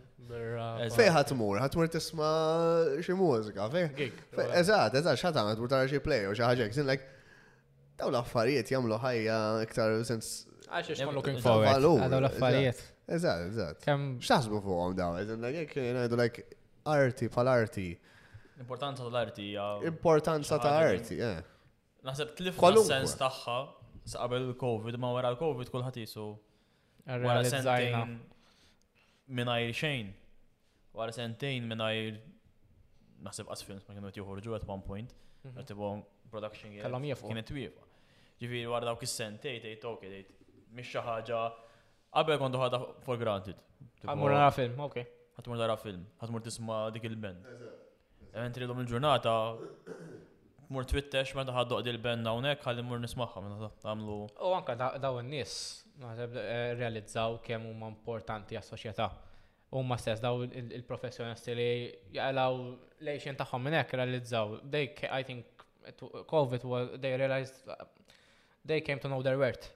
[0.97, 2.31] Fej ħatmur, ħatmur tisma
[2.99, 4.11] xie mużika, fej.
[4.59, 7.07] Eżat, eżat, xaħat għamet, burtara xie play u xaħġek, zin like,
[7.95, 10.41] daw l-affarijiet jamlu ħajja iktar sens
[10.71, 11.87] Għax xkon looking forward.
[12.09, 12.81] l-affarijiet.
[13.07, 13.85] Eżat, eżat.
[14.97, 16.45] daw, like
[16.85, 17.87] arti pal-arti.
[18.59, 19.51] Importanza tal-arti,
[19.87, 21.39] Importanza ta' arti, eh.
[22.05, 23.57] Naħseb tlif sens taħħa,
[24.05, 26.25] saqabel il-Covid, ma wara l-Covid kullħat jisu.
[27.05, 28.19] Wara sentejn
[29.27, 30.13] minajr xejn.
[30.95, 32.19] Wara sentejn minajr
[33.25, 35.13] naħseb qas ma kienu jħorġu at one point,
[35.45, 36.29] għatibom mhm.
[36.31, 37.49] production
[38.35, 39.61] kienet dawk is-sentej
[40.75, 41.41] mhix xi ħaġa
[42.15, 42.61] qabel kontu
[43.07, 43.57] for granted.
[44.05, 45.01] Għamur nara film, ok.
[45.39, 47.49] Għatmur nara film, għatmur tisma dik il-band.
[48.35, 49.33] Għent tridhom il-ġurnata,
[50.73, 54.19] mur twittex meta ħaddoq dil band hawnhekk ħalli mur nismagħha meta tagħmlu.
[54.41, 55.57] U anke daw in-nies
[56.05, 59.09] naħseb eh, realizzaw kemm huma importanti għas-soċjetà.
[59.75, 61.69] Huma stess daw il-professjonisti li
[62.15, 62.59] jaqlaw
[63.07, 64.57] lejxin tagħhom minn hekk realizzaw.
[64.63, 65.65] They I think
[66.29, 67.63] COVID they realized
[68.65, 69.71] they came to know their worth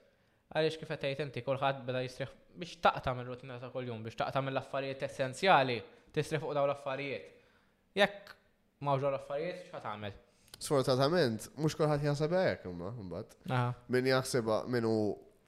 [0.55, 4.17] għaliex kif qed tgħid inti kulħadd beda jistrih biex taqta' mir rutina ta' kuljum biex
[4.21, 5.75] taqta' mill affarijiet essenzjali
[6.15, 7.27] tistrih fuq daw l-affarijiet.
[7.99, 8.31] Jekk
[8.85, 10.15] ma ġol l-affarijiet x'ħat tagħmel?
[10.59, 13.35] Sfortunatament, mhux kulħadd jaħseb hekk imma mbagħad.
[13.95, 14.09] Min
[14.73, 14.97] min hu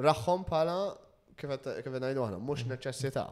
[0.02, 0.80] raħħom pala
[1.38, 2.74] kif ngħidu aħna, mhux mhm.
[2.74, 3.30] neċessità.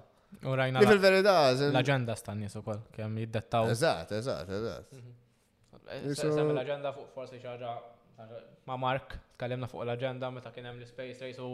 [0.47, 0.80] U rajna.
[0.80, 3.74] Nifil verità L-agenda stan nies ukoll kemm jiddettaw.
[3.74, 4.93] Eżatt, eżatt, eżatt.
[4.95, 5.17] Mhm.
[5.91, 7.71] Eh, l-agenda fuq forsi xaġa
[8.69, 11.49] ma' Mark, tkallimna fuq l-agenda meta kien hemm l-Space Race u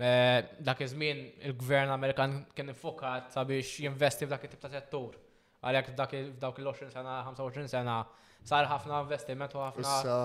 [0.00, 1.20] eh, dak iż-żmien
[1.50, 5.18] il-Gvern Amerikan kien infokat sabiex jinvesti f'dak it-tip ta' settur.
[5.62, 6.14] Għalhekk f'dawk
[6.62, 7.98] il-20 sena, 25 sena
[8.42, 10.16] sar ħafna investiment u ħafna.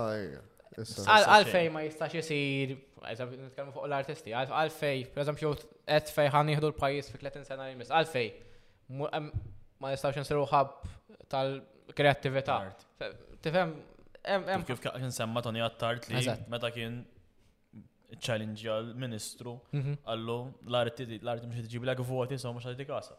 [1.18, 5.52] Għalfej ma jistax jisir, nitkellmu fuq l-artisti, għalfej, per eżempju,
[5.88, 8.32] għed fej ħan jihdu l-pajis fi 30 sena jimis, għalfej,
[9.84, 10.74] ma jistax jinsiru ħab
[11.34, 12.62] tal-kreativita.
[13.48, 13.74] Tifhem,
[14.68, 16.24] Kif kien semma Tony Attart li
[16.54, 16.98] meta kien
[18.26, 19.96] challenge għal-ministru, mhm.
[20.12, 20.36] għallu
[20.72, 23.16] l-arti mux tġib l voti so mux għaddi kasa.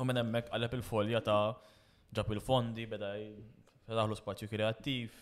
[0.00, 1.56] U minn emmek għalep il-folja ta'
[2.18, 3.12] ġab il-fondi, beda
[3.98, 5.12] daħlu spazju kreattiv,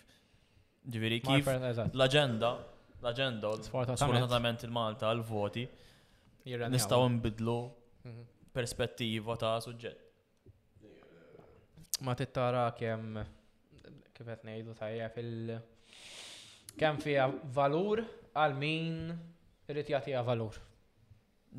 [0.92, 2.55] ġiviri kif l-agenda,
[3.05, 5.66] l-agenda, sfortunatament il-Malta għal-voti,
[6.72, 7.59] nistaw nbidlu
[8.07, 8.22] mhm.
[8.57, 10.07] perspettiva ta' suġġett.
[12.05, 13.18] Ma tittara kem
[14.20, 15.34] kif qed ngħidu tajja fil
[16.80, 18.02] kemm fiha valur
[18.38, 19.12] għal min
[19.70, 20.58] irid jagħtiha valur.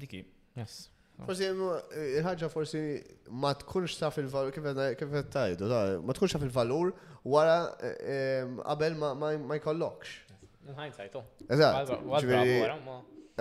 [0.02, 0.22] Diki.
[0.60, 0.90] Yes.
[1.22, 2.82] Forsi eh, ħaġa forsi
[3.42, 5.70] ma tkunx ta' fil valur kif tajdu,
[6.08, 6.94] ma tkunx ta' fil valur
[7.30, 10.18] wara eh, eh, qabel ma jkollokx.
[10.78, 11.26] Hindsight, oh.
[11.50, 11.96] Eżatt.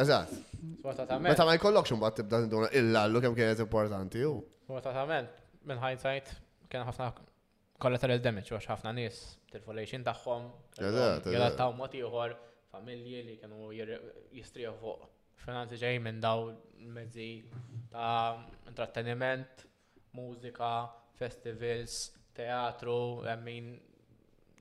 [0.00, 0.30] Eżatt.
[1.20, 4.38] Meta ma jkollokx mbagħad tibda tinduna illa għallu kemm kienet importanti hu.
[4.64, 5.32] Sfortunatament,
[5.68, 6.32] minn hindsight
[6.70, 7.10] kien ħafna
[7.80, 9.20] collateral damage għax ħafna nies
[9.52, 10.46] til-folation tagħhom
[10.78, 12.34] jadattaw mod ieħor
[12.70, 15.08] familji li kienu jistrieħu fuq
[15.40, 16.50] finanzi ġej minn daw
[16.94, 17.26] mezzi
[17.90, 18.36] ta'
[18.68, 19.64] intratteniment,
[20.14, 20.68] mużika,
[21.16, 23.70] festivals, teatru, I mean,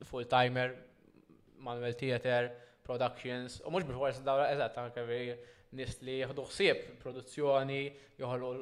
[0.08, 0.72] full-timer,
[1.60, 2.48] manual theater,
[2.82, 5.04] productions, u mux bil-forsi daw eżatt anke
[5.76, 7.82] nis li jieħdu ħsieb produzzjoni,
[8.18, 8.54] joħolqu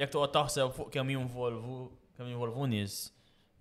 [0.00, 1.76] jek tuqqa taħseb fuq kem jinvolvu,
[2.18, 2.96] kem jinvolvu nis,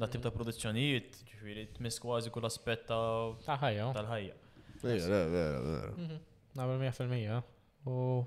[0.02, 3.92] da tip ta' produzzjonijiet, ġifiri, tmiss kważi kull aspet ta' ħajja.
[3.98, 4.40] Tal-ħajja.
[4.86, 6.18] Mhm.
[6.58, 7.44] Nabel 100%.
[7.88, 8.24] U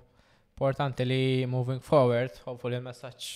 [0.55, 3.29] importanti li moving forward, hopefully il-messagġ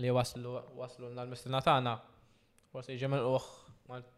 [0.00, 1.98] li waslu waslu l-mistina tagħna.
[2.72, 3.44] Forsi ġemel uħ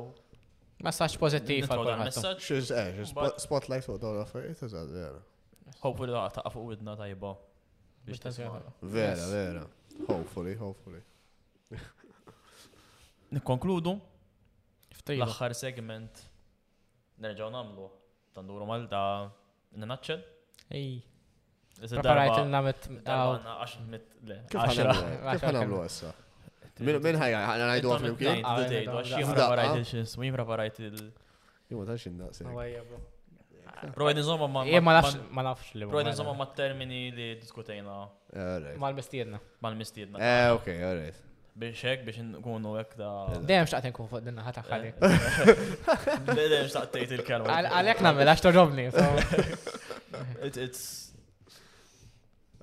[0.87, 3.01] Messaċ pozittiv eh,
[3.43, 5.21] Spotlight dawla eżad, vera.
[5.83, 6.65] Hopefully għata għafu
[7.03, 7.33] tajba.
[8.07, 8.41] Biex
[8.87, 9.67] Vera, vera.
[10.09, 11.03] Hopefully, hopefully.
[13.37, 13.93] Nikkonkludu.
[15.13, 16.25] L-axħar segment.
[17.21, 17.85] Nerġaw namlu.
[18.33, 19.05] Tanduru Malta.
[19.77, 20.25] Nanaċċel.
[20.73, 21.03] Ej.
[21.89, 22.91] Preparajt il-namet.
[24.53, 26.21] Kif
[27.03, 28.39] Min ħajja, għana għajdu għaf l-imkien?
[29.19, 31.03] Għajdu preparajt il
[31.71, 32.49] Jumma ta' xin daqsin.
[33.95, 35.85] Provajt nizomma ma' ma' nafx li.
[35.87, 37.93] Provajt nizomma ma' termini li diskutejna.
[38.35, 39.39] Eh, Mal-mistiedna.
[39.63, 40.17] Mal-mistiedna.
[40.19, 41.21] Eh, ok, alright.
[41.55, 43.11] Biex hekk biex nkunu hekk da.
[43.47, 44.91] Dejjem xtaqt nkun fuq dinna naħa taħħali.
[44.91, 46.35] Eh.
[46.41, 47.55] Dejjem xtaqt tgħid il-kelma.
[47.79, 48.87] Għalek nagħmel għax toġobni.
[50.49, 51.12] It's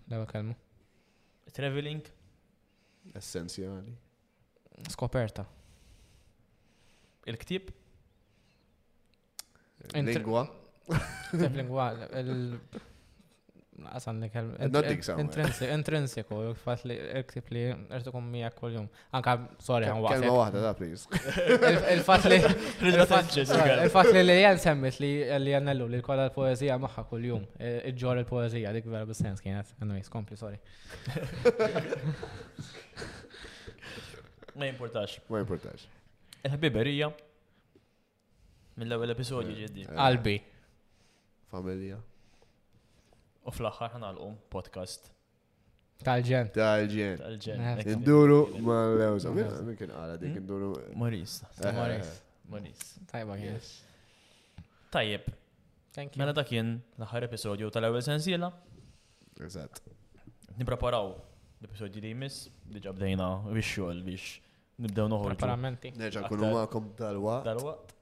[0.09, 0.53] L-ewel
[1.53, 2.01] Traveling?
[3.21, 3.95] Essenzjali.
[4.93, 5.43] Skoperta.
[7.29, 7.71] Il-ktib?
[9.93, 10.45] Lingua?
[11.33, 12.03] Lingwal,
[13.93, 17.63] Għasan li intrinsiku, fat li li
[17.97, 18.85] irtu kum mija kol-jum.
[19.17, 19.33] Anka,
[19.65, 20.21] sorry, għan waqt.
[20.21, 21.07] Kelma wahda, da, please.
[21.95, 22.37] Il-fat li.
[23.85, 25.09] Il-fat li li jen semmit li
[25.41, 27.47] li jennellu li l-poezija maħħa kol-jum.
[27.57, 29.73] E, iġġor il-poezija, dik vera sens kienet.
[29.81, 30.61] Anyways, kompli, sorry.
[34.57, 35.17] Ma importax.
[35.33, 35.89] Ma importax.
[36.43, 37.11] il
[38.73, 40.43] Mill-ewel episodju ġeddi
[41.53, 41.99] familja.
[43.45, 45.11] U fl-axħar ħanalqu podcast.
[46.03, 46.49] Tal-ġen.
[46.55, 47.19] Tal-ġen.
[47.21, 47.81] Tal-ġen.
[47.93, 49.33] Induru ma' l-lewza.
[49.67, 50.41] Mikin għala dik hmm?
[50.41, 50.69] induru.
[50.99, 51.37] Moris.
[51.77, 52.11] Moris.
[52.53, 52.83] Moris.
[53.11, 53.71] Tajba għiex.
[54.93, 55.27] Tajjeb.
[56.17, 56.73] Mela dakin kien
[57.03, 58.49] l-aħħar episodju tal ewel senzila.
[59.45, 59.81] Eżat.
[60.57, 61.11] Nippreparaw
[61.63, 64.23] l-episodju li jmiss, Diġabdejna bdejna bix biex
[64.83, 65.37] nibdew noħorġu.
[65.37, 65.93] Preparamenti.
[65.99, 67.45] Nerġa' nkunu magħkom tal-waqt.
[67.49, 67.93] Tal-waqt.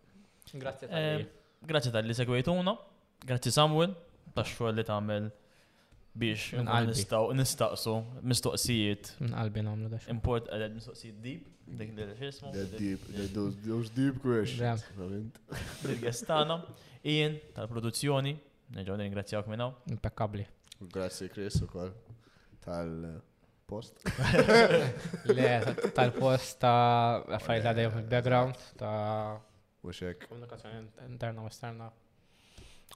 [0.63, 1.27] Grazzi eh, tal-li.
[1.73, 2.77] Grazzi tal-li segwejtuna.
[3.25, 3.93] Grazzi Samuel,
[4.33, 5.25] ta' xogħol li ta' għamil
[6.21, 7.91] biex nistaw, nistaqsu
[8.27, 9.11] mistoqsijiet.
[9.29, 11.51] Qalbi namlu da Import għadad eh, mistoqsijiet deep,
[11.81, 12.51] dik li l-ħismu.
[12.55, 12.81] xismu.
[12.81, 13.35] Deep,
[13.69, 14.87] those deep questions.
[15.85, 16.57] Il-gestana,
[17.13, 18.33] Ian tal-produzzjoni,
[18.75, 19.77] nerġgħu ningrazzjawk minn minnaw.
[19.93, 20.47] Impeccabli.
[20.89, 21.93] Grazzi Chris u kol
[22.65, 24.01] tal-post.
[25.29, 25.51] Le,
[25.97, 29.37] tal-post ta' fajta għadhom il background ta'
[29.85, 30.25] Wishek.
[30.29, 31.93] Komunikazzjoni interna u esterna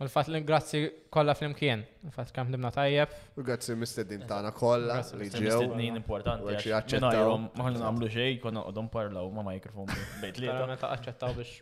[0.03, 0.79] Il-fat l-ingrazzi
[1.09, 3.11] kolla fl-imkien, il-fat kam dimna tajjeb.
[3.39, 5.39] U grazzi mistednin tana kolla li ġew.
[5.45, 6.49] Mistednin importanti.
[6.51, 7.35] Għaxi għacċettaw.
[7.55, 9.87] Maħan għamlu xej, konna għodom parlaw ma mikrofon
[10.19, 10.49] bejt li.
[10.71, 11.53] Meta għacċettaw biex.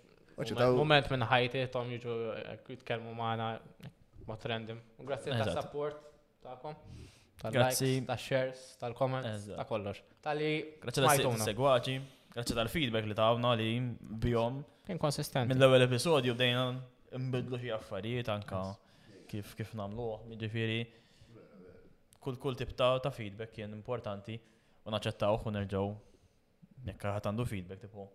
[0.79, 3.51] Moment minn ħajti, tom jġu eh, jitkelmu maħna
[4.31, 4.79] ma trendim.
[4.97, 5.99] U grazzi ta' support
[6.41, 6.79] ta'kom.
[7.43, 7.99] Grazzi.
[8.07, 10.01] Ta' shares, tal-comments, ta' kollox.
[10.25, 10.55] Tal-li.
[10.87, 11.99] Grazzi ta' segwaċi.
[12.33, 13.29] Grazzi tal-feedback li ta'
[13.61, 13.69] li
[14.25, 14.57] bjom.
[14.89, 15.53] Kien konsistent.
[15.53, 16.65] Mill-ewel episodju bdejna
[17.17, 18.59] imbidlu xi affarijiet anka
[19.29, 20.07] kif kif namlu,
[20.41, 20.81] ġifiri,
[22.23, 24.37] kull kull tip ta' feedback kien importanti
[24.83, 28.05] u naċċettawh u nerġgħu jekk għandu feedback tipu.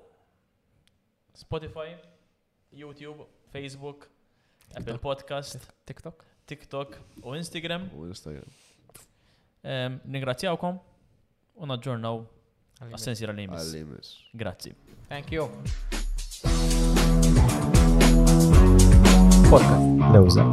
[1.41, 1.95] Spotify,
[2.83, 4.05] YouTube, Facebook,
[4.77, 7.89] Apple Podcast, TikTok, TikTok um, u Instagram.
[7.97, 8.45] U Instagram.
[10.05, 10.77] Ningrazzjawkom
[11.61, 12.23] u naġġornaw
[12.87, 14.21] Al Assensi era Lemes.
[14.31, 14.75] Grazie.
[15.07, 15.49] Thank you.
[19.49, 19.85] Podcast.
[20.11, 20.43] Leusa.